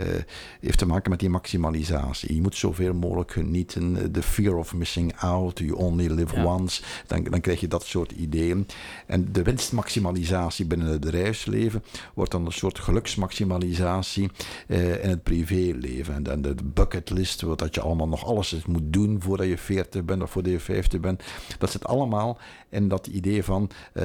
[0.00, 0.22] Eh,
[0.60, 2.34] heeft te maken met die maximalisatie.
[2.34, 4.12] Je moet zoveel mogelijk genieten.
[4.12, 5.58] The fear of missing out.
[5.58, 6.44] You only live Ja.
[6.44, 6.82] once.
[7.06, 8.66] Dan, dan krijg je dat soort ideeën.
[9.06, 11.82] En de winstmaximalisatie binnen het bedrijfsleven
[12.14, 14.30] wordt dan een soort geluksmaximalisatie
[14.66, 16.14] eh, in het privéleven.
[16.14, 20.04] En dan de bucketlist, wat dat je allemaal nog alles moet doen voordat je 40
[20.04, 21.22] bent of voordat je 50 bent.
[21.58, 22.38] Dat zit allemaal
[22.70, 24.04] in dat idee van eh,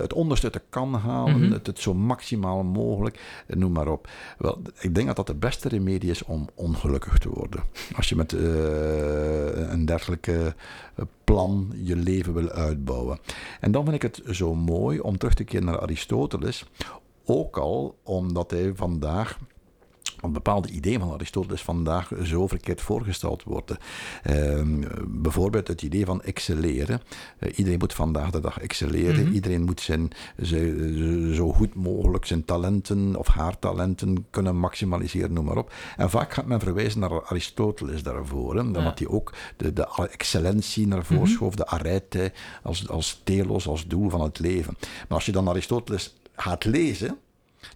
[0.00, 1.52] het onderste de kan halen, Mhm.
[1.52, 4.08] het, het zo maximaal mogelijk, eh, noem maar op.
[4.38, 7.62] Wel, ik denk dat dat de beste remedie is om ongelukkig te worden.
[7.96, 8.40] Als je met eh,
[9.70, 10.54] een dergelijke
[11.24, 13.18] plan je leven wil uitbouwen.
[13.60, 16.66] En dan vind ik het zo mooi om terug te keren naar Aristoteles.
[17.24, 19.38] Ook al omdat hij vandaag
[20.24, 23.76] een bepaalde ideeën van Aristoteles vandaag zo verkeerd voorgesteld worden.
[24.22, 27.00] Ehm, bijvoorbeeld het idee van excelleren.
[27.38, 29.24] Eh, iedereen moet vandaag de dag excelleren.
[29.24, 29.32] Mhm.
[29.32, 35.44] Iedereen moet zijn, zijn- zo goed mogelijk zijn talenten of haar talenten kunnen maximaliseren, noem
[35.44, 35.72] maar op.
[35.96, 38.54] En vaak gaat men verwijzen naar Aristoteles daarvoor.
[38.54, 43.68] Hè, omdat hij ook de, de excellentie naar voren schoof, de arete als, als telos,
[43.68, 44.74] als doel van het leven.
[44.78, 47.18] Maar als je dan Aristoteles gaat lezen,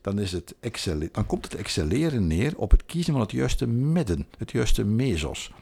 [0.00, 3.66] dan, is het excelle- dan komt het excelleren neer op het kiezen van het juiste
[3.66, 5.52] midden, het juiste mesos.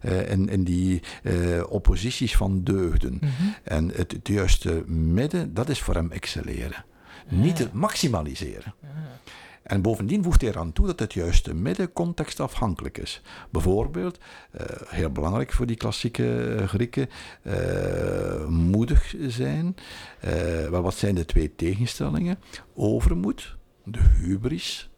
[0.00, 3.18] Eh, en, en die eh, opposities van deugden.
[3.20, 3.30] Mhm.
[3.62, 6.84] En het, het juiste midden, dat is voor hem excelleren.
[7.28, 8.74] Niet het maximaliseren.
[8.82, 8.88] Ja.
[9.68, 13.22] En bovendien voegt hij eraan toe dat het juiste midden contextafhankelijk is.
[13.50, 14.18] Bijvoorbeeld,
[14.50, 17.08] eh, heel belangrijk voor die klassieke eh, Grieken,
[17.42, 19.76] eh, moedig zijn.
[20.70, 22.38] Wel, wat zijn de twee tegenstellingen?
[22.74, 24.90] Overmoed, de hubris,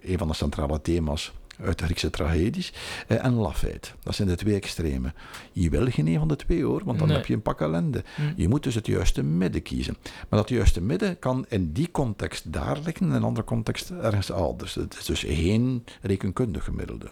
[0.00, 1.32] een van de centrale thema's
[1.64, 2.72] uit de Griekse tragedies,
[3.06, 3.94] eh, en lafheid.
[4.02, 5.14] Dat zijn de twee extremen.
[5.52, 7.16] Je wil geen een van de twee hoor, want dan Nee.
[7.16, 8.04] heb je een pak ellende.
[8.16, 8.22] Hm.
[8.36, 9.96] Je moet dus het juiste midden kiezen.
[10.28, 14.30] Maar dat juiste midden kan in die context daar liggen, in een andere context ergens
[14.30, 14.74] elders.
[14.74, 17.10] Het is dus geen rekenkundig gemiddelde.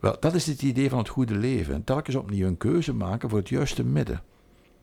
[0.00, 1.74] Wel, dat is het idee van het goede leven.
[1.74, 4.22] En telkens opnieuw een keuze maken voor het juiste midden.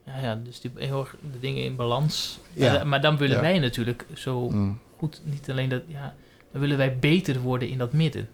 [0.06, 2.40] Ja, ja, dus die, heel de dingen in balans.
[2.54, 2.84] Ja.
[2.84, 3.42] Maar dan willen Ja.
[3.42, 4.80] wij natuurlijk zo Mm.
[4.98, 6.16] goed, niet alleen dat, ja,
[6.52, 8.28] dan willen wij beter worden in dat midden.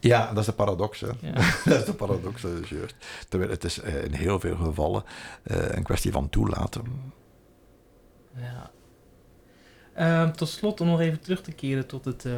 [0.00, 1.00] Ja, dat is de paradox.
[1.00, 1.06] Hè?
[1.20, 1.32] Ja.
[1.64, 2.94] dat is de paradox, dat is juist.
[3.28, 5.04] Terwijl het is eh, in heel veel gevallen
[5.42, 7.12] eh, een kwestie van toelaten.
[8.36, 8.70] Ja.
[9.94, 12.32] Ehm, tot slot om nog even terug te keren tot het, eh,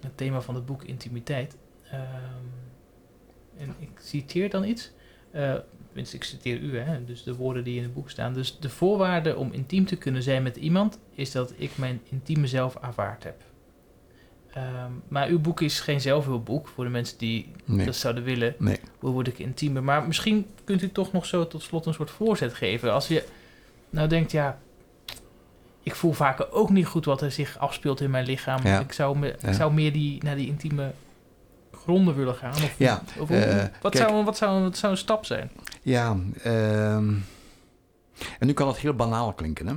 [0.00, 1.56] het thema van het boek Intimiteit.
[1.90, 2.02] Ehm,
[3.58, 4.92] en ik citeer dan iets.
[5.86, 8.34] Tenminste, ik citeer u, hè, dus de woorden die in het boek staan.
[8.34, 12.46] Dus de voorwaarde om intiem te kunnen zijn met iemand is dat ik mijn intieme
[12.46, 13.42] zelf aanvaard heb.
[14.54, 17.86] Ehm, maar uw boek is geen zelfhulpboek voor de mensen die Nee.
[17.86, 18.54] dat zouden willen.
[18.58, 18.78] Nee.
[18.98, 19.82] Hoe word ik intiemer?
[19.82, 22.92] Maar misschien kunt u toch nog zo tot slot een soort voorzet geven.
[22.92, 23.24] Als je
[23.90, 24.58] nou denkt, ja,
[25.82, 28.60] ik voel vaker ook niet goed wat er zich afspeelt in mijn lichaam.
[28.66, 28.80] Ja.
[28.80, 29.48] Ik, zou me, Ja.
[29.48, 30.92] ik zou meer die, naar die intieme
[31.72, 32.52] gronden willen gaan.
[32.52, 34.08] Of, Ja, of eh, wat, kijk.
[34.08, 35.50] zou, wat, zou, wat zou een stap zijn?
[35.82, 37.14] Ja, ehm,
[38.38, 39.66] en nu kan het heel banaal klinken.
[39.66, 39.74] Hè?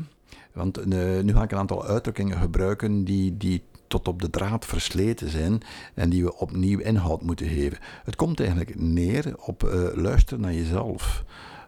[0.53, 0.85] Want eh,
[1.21, 3.63] nu ga ik een aantal uitdrukkingen gebruiken die, die
[3.93, 5.61] tot op de draad versleten zijn
[5.93, 7.77] en die we opnieuw inhoud moeten geven.
[8.03, 11.23] Het komt eigenlijk neer op eh, luisteren naar jezelf,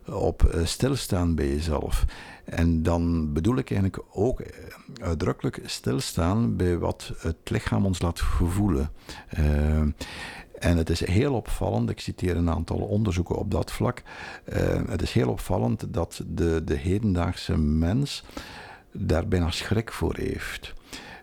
[0.06, 2.06] op eh, stilstaan bij jezelf.
[2.46, 4.54] En dan bedoel ik eigenlijk ook eh,
[5.02, 8.92] uitdrukkelijk stilstaan bij wat het lichaam ons laat gevoelen.
[10.60, 14.02] En het is heel opvallend, ik citeer een aantal onderzoeken op dat vlak.
[14.90, 18.24] het is heel opvallend dat de, de hedendaagse mens
[18.92, 20.74] daar bijna schrik voor heeft.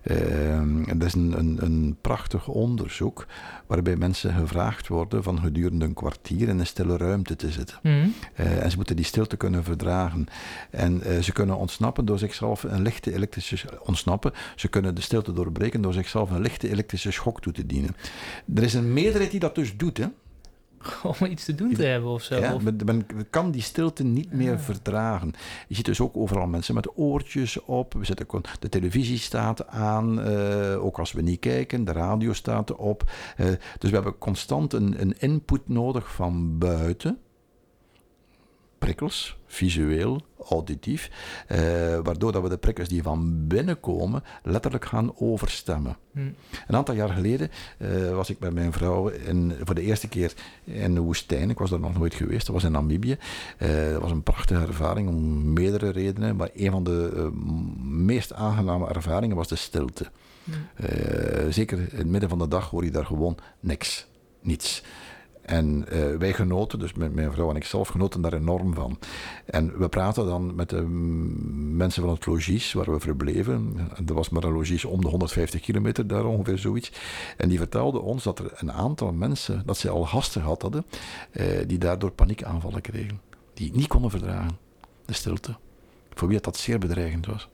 [0.02, 3.26] Uh, dat is een, een, een prachtig onderzoek
[3.66, 7.78] waarbij mensen gevraagd worden van gedurende een kwartier in een stille ruimte te zitten.
[7.82, 7.88] Hm?
[8.34, 10.26] Eh, en ze moeten die stilte kunnen verdragen.
[10.70, 13.56] En eh, ze kunnen ontsnappen door zichzelf een lichte elektrische...
[13.84, 14.32] Ontsnappen.
[14.56, 17.96] Ze kunnen de stilte doorbreken door zichzelf een lichte elektrische schok toe te dienen.
[18.54, 20.06] Er is een meerderheid die dat dus doet, hè.
[21.20, 22.36] Om iets te doen te hebben of zo.
[22.38, 25.32] Ja, Of- men, men kan die stilte niet meer verdragen.
[25.68, 27.92] Je ziet dus ook overal mensen met oortjes op.
[27.94, 31.84] We zitten, kon- de televisie staat aan, eh, ook als we niet kijken.
[31.84, 33.10] De radio staat op.
[33.36, 33.46] Eh,
[33.78, 37.18] dus we hebben constant een, een input nodig van buiten.
[38.78, 41.10] Prikkels, visueel, auditief.
[41.46, 41.58] eh,
[42.02, 45.96] waardoor dat we de prikkels die van binnen komen letterlijk gaan overstemmen.
[46.12, 46.18] Hm.
[46.66, 50.32] Een aantal jaar geleden eh, was ik met mijn vrouw in, voor de eerste keer
[50.64, 51.50] in de woestijn.
[51.50, 52.46] Ik was daar nog nooit geweest.
[52.46, 53.16] Dat was in Namibië.
[53.58, 56.36] Eh, dat was een prachtige ervaring om meerdere redenen.
[56.36, 57.40] Maar een van de eh,
[57.84, 60.10] meest aangename ervaringen was de stilte.
[60.44, 60.50] Hm.
[60.84, 64.06] Eh, zeker in het midden van de dag hoor je daar gewoon niks.
[64.40, 64.82] Niets.
[65.42, 68.98] En eh, wij genoten, dus met mijn vrouw en ik zelf, genoten daar enorm van.
[69.44, 73.74] En we praten dan met de mm, mensen van het logies waar we verbleven.
[73.94, 76.92] En Er was maar een logies om de 150 kilometer daar ongeveer zoiets.
[77.36, 80.86] En die vertelden ons dat er een aantal mensen, dat ze al gasten gehad hadden,
[81.30, 83.20] eh, die daardoor paniekaanvallen kregen.
[83.54, 84.58] Die het niet konden verdragen,
[85.04, 85.56] de stilte.
[86.14, 87.48] Voor wie dat zeer bedreigend was.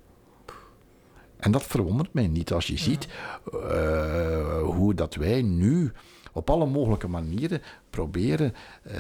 [1.36, 3.09] En dat verwondert mij niet als je ziet
[3.53, 5.93] eh, hoe dat wij nu
[6.39, 8.95] op alle mogelijke manieren proberen eh,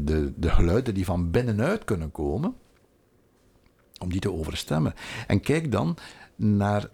[0.00, 2.54] de, de geluiden die van binnenuit kunnen komen,
[4.00, 4.94] om die te overstemmen.
[5.26, 5.96] En kijk dan
[6.36, 6.90] naar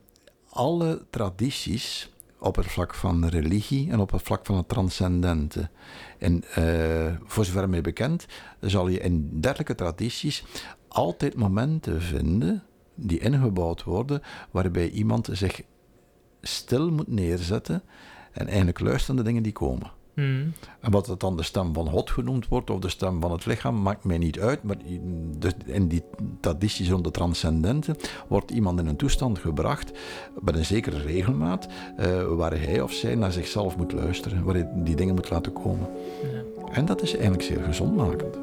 [0.49, 5.69] alle tradities op het vlak van religie en op het vlak van het transcendente.
[6.19, 8.27] En eh, voor zover mij bekend,
[8.61, 10.45] zal je in dergelijke tradities
[10.89, 12.63] altijd momenten vinden
[12.95, 15.63] die ingebouwd worden, waarbij iemand zich
[16.43, 17.83] stil moet neerzetten
[18.35, 19.91] en eigenlijk luisteren naar de dingen die komen.
[20.15, 20.47] Hm.
[20.81, 23.47] En wat het dan de stem van God genoemd wordt, of de stem van het
[23.47, 24.63] lichaam, maakt mij niet uit.
[24.63, 24.77] Maar
[25.67, 26.03] in die
[26.41, 27.97] tradities rond de transcendente
[28.29, 29.93] wordt iemand in een toestand gebracht,
[30.41, 34.69] met een zekere regelmaat, eh, waar hij of zij naar zichzelf moet luisteren, waar hij
[34.75, 35.89] die dingen moet laten komen.
[36.23, 36.73] Ja.
[36.73, 38.39] En dat is eigenlijk zeer gezondmakend.